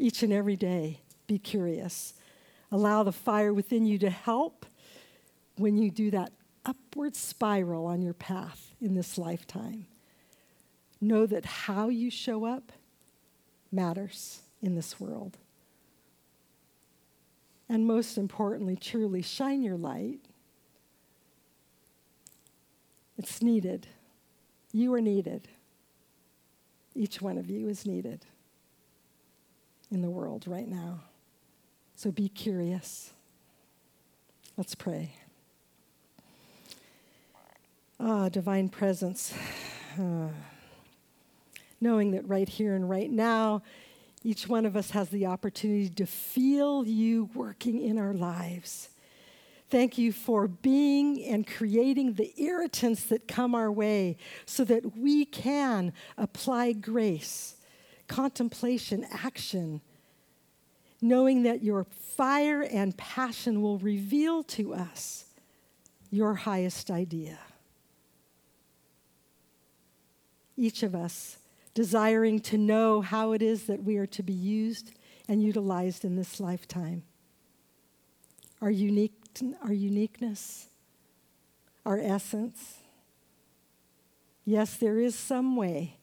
Each 0.00 0.22
and 0.22 0.32
every 0.32 0.56
day, 0.56 1.00
be 1.26 1.38
curious. 1.38 2.14
Allow 2.72 3.02
the 3.02 3.12
fire 3.12 3.52
within 3.52 3.84
you 3.84 3.98
to 3.98 4.08
help 4.08 4.64
when 5.58 5.76
you 5.76 5.90
do 5.90 6.10
that 6.12 6.32
upward 6.64 7.14
spiral 7.14 7.84
on 7.84 8.00
your 8.00 8.14
path 8.14 8.74
in 8.80 8.94
this 8.94 9.18
lifetime. 9.18 9.84
Know 11.02 11.26
that 11.26 11.44
how 11.44 11.90
you 11.90 12.10
show 12.10 12.46
up 12.46 12.72
matters 13.70 14.40
in 14.62 14.74
this 14.74 14.98
world. 14.98 15.36
And 17.68 17.86
most 17.86 18.16
importantly, 18.16 18.76
truly 18.76 19.20
shine 19.20 19.62
your 19.62 19.76
light. 19.76 20.20
It's 23.18 23.42
needed. 23.42 23.86
You 24.72 24.94
are 24.94 25.02
needed. 25.02 25.46
Each 26.94 27.20
one 27.20 27.36
of 27.36 27.50
you 27.50 27.68
is 27.68 27.84
needed 27.84 28.24
in 29.90 30.02
the 30.02 30.10
world 30.10 30.46
right 30.46 30.68
now. 30.68 31.00
So 31.96 32.10
be 32.10 32.28
curious. 32.28 33.12
Let's 34.56 34.74
pray. 34.74 35.14
Ah, 37.98 38.28
divine 38.28 38.68
presence. 38.68 39.34
Uh, 39.98 40.28
knowing 41.80 42.10
that 42.12 42.28
right 42.28 42.48
here 42.48 42.74
and 42.74 42.88
right 42.88 43.10
now, 43.10 43.62
each 44.22 44.48
one 44.48 44.66
of 44.66 44.76
us 44.76 44.90
has 44.90 45.08
the 45.08 45.26
opportunity 45.26 45.88
to 45.88 46.06
feel 46.06 46.86
you 46.86 47.30
working 47.34 47.82
in 47.82 47.98
our 47.98 48.12
lives. 48.12 48.90
Thank 49.70 49.98
you 49.98 50.12
for 50.12 50.48
being 50.48 51.24
and 51.24 51.46
creating 51.46 52.14
the 52.14 52.34
irritants 52.36 53.04
that 53.04 53.28
come 53.28 53.54
our 53.54 53.70
way 53.70 54.16
so 54.44 54.64
that 54.64 54.96
we 54.96 55.24
can 55.24 55.92
apply 56.18 56.72
grace, 56.72 57.54
contemplation, 58.10 59.06
action, 59.10 59.80
knowing 61.00 61.44
that 61.44 61.62
your 61.62 61.84
fire 61.84 62.62
and 62.62 62.94
passion 62.98 63.62
will 63.62 63.78
reveal 63.78 64.42
to 64.42 64.74
us 64.74 65.24
your 66.10 66.34
highest 66.34 66.90
idea. 66.90 67.38
each 70.60 70.82
of 70.82 70.94
us, 70.94 71.38
desiring 71.72 72.38
to 72.38 72.58
know 72.58 73.00
how 73.00 73.32
it 73.32 73.40
is 73.40 73.64
that 73.64 73.82
we 73.82 73.96
are 73.96 74.06
to 74.06 74.22
be 74.22 74.32
used 74.32 74.92
and 75.26 75.42
utilized 75.42 76.04
in 76.04 76.16
this 76.16 76.38
lifetime. 76.38 77.02
Our, 78.60 78.70
unique, 78.70 79.14
our 79.62 79.72
uniqueness, 79.72 80.68
our 81.86 81.98
essence. 81.98 82.76
Yes, 84.44 84.76
there 84.76 84.98
is 85.00 85.14
some 85.14 85.56
way 85.56 85.96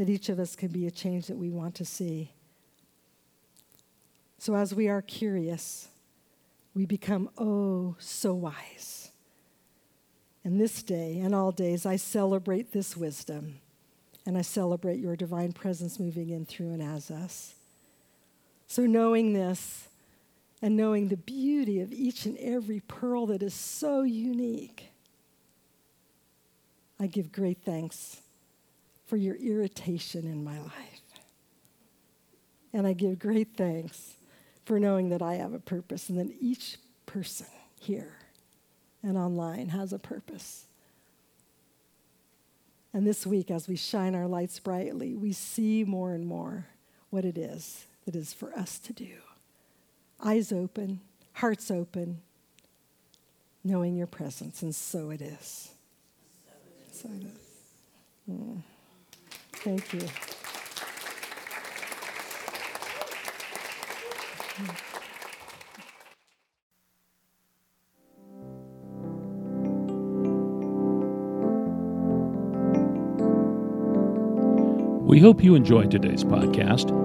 that 0.00 0.08
each 0.08 0.30
of 0.30 0.38
us 0.38 0.56
can 0.56 0.68
be 0.68 0.86
a 0.86 0.90
change 0.90 1.26
that 1.26 1.36
we 1.36 1.50
want 1.50 1.74
to 1.74 1.84
see. 1.84 2.32
So, 4.38 4.54
as 4.54 4.74
we 4.74 4.88
are 4.88 5.02
curious, 5.02 5.88
we 6.72 6.86
become 6.86 7.28
oh 7.36 7.96
so 7.98 8.32
wise. 8.32 9.10
And 10.42 10.58
this 10.58 10.82
day 10.82 11.18
and 11.18 11.34
all 11.34 11.52
days, 11.52 11.84
I 11.84 11.96
celebrate 11.96 12.72
this 12.72 12.96
wisdom 12.96 13.60
and 14.24 14.38
I 14.38 14.40
celebrate 14.40 15.00
your 15.00 15.16
divine 15.16 15.52
presence 15.52 16.00
moving 16.00 16.30
in 16.30 16.46
through 16.46 16.72
and 16.72 16.82
as 16.82 17.10
us. 17.10 17.54
So, 18.68 18.86
knowing 18.86 19.34
this 19.34 19.86
and 20.62 20.78
knowing 20.78 21.08
the 21.08 21.18
beauty 21.18 21.82
of 21.82 21.92
each 21.92 22.24
and 22.24 22.38
every 22.38 22.80
pearl 22.80 23.26
that 23.26 23.42
is 23.42 23.52
so 23.52 24.00
unique, 24.00 24.92
I 26.98 27.06
give 27.06 27.30
great 27.30 27.58
thanks 27.66 28.22
for 29.10 29.16
your 29.16 29.34
irritation 29.34 30.24
in 30.24 30.44
my 30.44 30.56
life. 30.60 31.02
And 32.72 32.86
I 32.86 32.92
give 32.92 33.18
great 33.18 33.56
thanks 33.56 34.14
for 34.64 34.78
knowing 34.78 35.08
that 35.08 35.20
I 35.20 35.34
have 35.34 35.52
a 35.52 35.58
purpose 35.58 36.08
and 36.08 36.18
that 36.20 36.32
each 36.40 36.76
person 37.06 37.48
here 37.80 38.14
and 39.02 39.18
online 39.18 39.70
has 39.70 39.92
a 39.92 39.98
purpose. 39.98 40.66
And 42.92 43.04
this 43.04 43.26
week, 43.26 43.50
as 43.50 43.66
we 43.66 43.74
shine 43.74 44.14
our 44.14 44.28
lights 44.28 44.60
brightly, 44.60 45.16
we 45.16 45.32
see 45.32 45.82
more 45.82 46.12
and 46.12 46.24
more 46.24 46.68
what 47.10 47.24
it 47.24 47.36
is 47.36 47.86
that 48.04 48.14
is 48.14 48.32
for 48.32 48.56
us 48.56 48.78
to 48.78 48.92
do. 48.92 49.16
Eyes 50.24 50.52
open, 50.52 51.00
hearts 51.32 51.68
open, 51.68 52.20
knowing 53.64 53.96
your 53.96 54.06
presence, 54.06 54.62
and 54.62 54.72
so 54.72 55.10
it 55.10 55.20
is. 55.20 55.72
So 56.92 57.08
it 57.08 57.24
is. 57.24 58.32
Mm. 58.32 58.62
Thank 59.62 59.92
you. 59.92 60.00
We 75.02 75.18
hope 75.18 75.44
you 75.44 75.54
enjoyed 75.56 75.90
today's 75.90 76.24
podcast. 76.24 76.96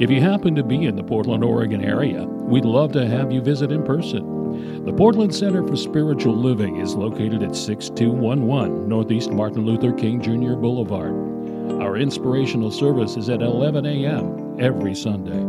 If 0.00 0.08
you 0.08 0.20
happen 0.20 0.54
to 0.54 0.62
be 0.62 0.84
in 0.84 0.94
the 0.94 1.02
Portland, 1.02 1.42
Oregon 1.42 1.82
area, 1.82 2.24
we'd 2.26 2.64
love 2.64 2.92
to 2.92 3.08
have 3.08 3.32
you 3.32 3.40
visit 3.40 3.72
in 3.72 3.82
person. 3.82 4.84
The 4.84 4.92
Portland 4.92 5.34
Center 5.34 5.66
for 5.66 5.74
Spiritual 5.74 6.36
Living 6.36 6.76
is 6.76 6.94
located 6.94 7.42
at 7.42 7.56
6211 7.56 8.88
Northeast 8.88 9.32
Martin 9.32 9.64
Luther 9.64 9.92
King 9.92 10.20
Jr. 10.22 10.54
Boulevard. 10.54 11.33
Our 11.80 11.96
inspirational 11.96 12.70
service 12.70 13.16
is 13.16 13.28
at 13.28 13.42
11 13.42 13.86
a.m. 13.86 14.56
every 14.60 14.94
Sunday. 14.94 15.42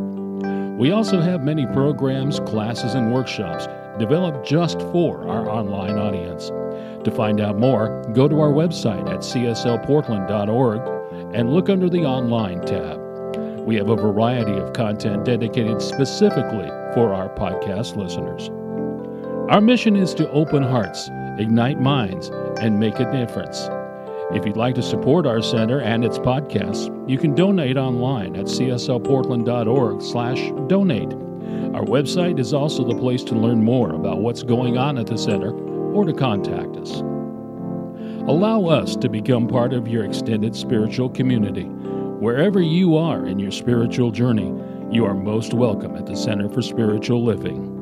We 0.77 0.91
also 0.91 1.21
have 1.21 1.43
many 1.43 1.65
programs, 1.67 2.39
classes, 2.41 2.95
and 2.95 3.13
workshops 3.13 3.67
developed 3.97 4.45
just 4.45 4.79
for 4.91 5.27
our 5.27 5.49
online 5.49 5.97
audience. 5.97 6.49
To 7.05 7.11
find 7.11 7.39
out 7.39 7.57
more, 7.57 8.03
go 8.13 8.27
to 8.27 8.41
our 8.41 8.51
website 8.51 9.09
at 9.09 9.19
cslportland.org 9.19 11.35
and 11.35 11.53
look 11.53 11.69
under 11.69 11.89
the 11.89 12.03
Online 12.03 12.61
tab. 12.65 12.99
We 13.65 13.75
have 13.75 13.89
a 13.89 13.95
variety 13.95 14.53
of 14.53 14.73
content 14.73 15.25
dedicated 15.25 15.81
specifically 15.81 16.67
for 16.93 17.13
our 17.13 17.29
podcast 17.29 17.95
listeners. 17.95 18.49
Our 19.49 19.61
mission 19.61 19.95
is 19.95 20.13
to 20.15 20.29
open 20.31 20.63
hearts, 20.63 21.09
ignite 21.39 21.79
minds, 21.79 22.29
and 22.59 22.79
make 22.79 22.99
a 22.99 23.11
difference. 23.11 23.69
If 24.33 24.45
you'd 24.45 24.57
like 24.57 24.75
to 24.75 24.81
support 24.81 25.27
our 25.27 25.41
center 25.41 25.81
and 25.81 26.03
its 26.03 26.17
podcasts, 26.17 26.89
you 27.07 27.17
can 27.17 27.35
donate 27.35 27.77
online 27.77 28.35
at 28.35 28.45
cslportland.org/donate. 28.45 31.13
Our 31.75 31.83
website 31.83 32.39
is 32.39 32.53
also 32.53 32.83
the 32.83 32.97
place 32.97 33.23
to 33.25 33.35
learn 33.35 33.63
more 33.63 33.93
about 33.93 34.21
what's 34.21 34.41
going 34.41 34.77
on 34.77 34.97
at 34.97 35.07
the 35.07 35.17
center 35.17 35.51
or 35.51 36.05
to 36.05 36.13
contact 36.13 36.77
us. 36.77 37.03
Allow 38.27 38.65
us 38.65 38.95
to 38.95 39.09
become 39.09 39.47
part 39.47 39.73
of 39.73 39.87
your 39.87 40.03
extended 40.03 40.55
spiritual 40.55 41.09
community. 41.09 41.65
Wherever 42.19 42.61
you 42.61 42.97
are 42.97 43.27
in 43.27 43.37
your 43.37 43.51
spiritual 43.51 44.09
journey, 44.09 44.51
you 44.89 45.05
are 45.05 45.13
most 45.13 45.53
welcome 45.53 45.95
at 45.95 46.07
the 46.07 46.15
Center 46.15 46.49
for 46.49 46.63
Spiritual 46.63 47.23
Living. 47.23 47.74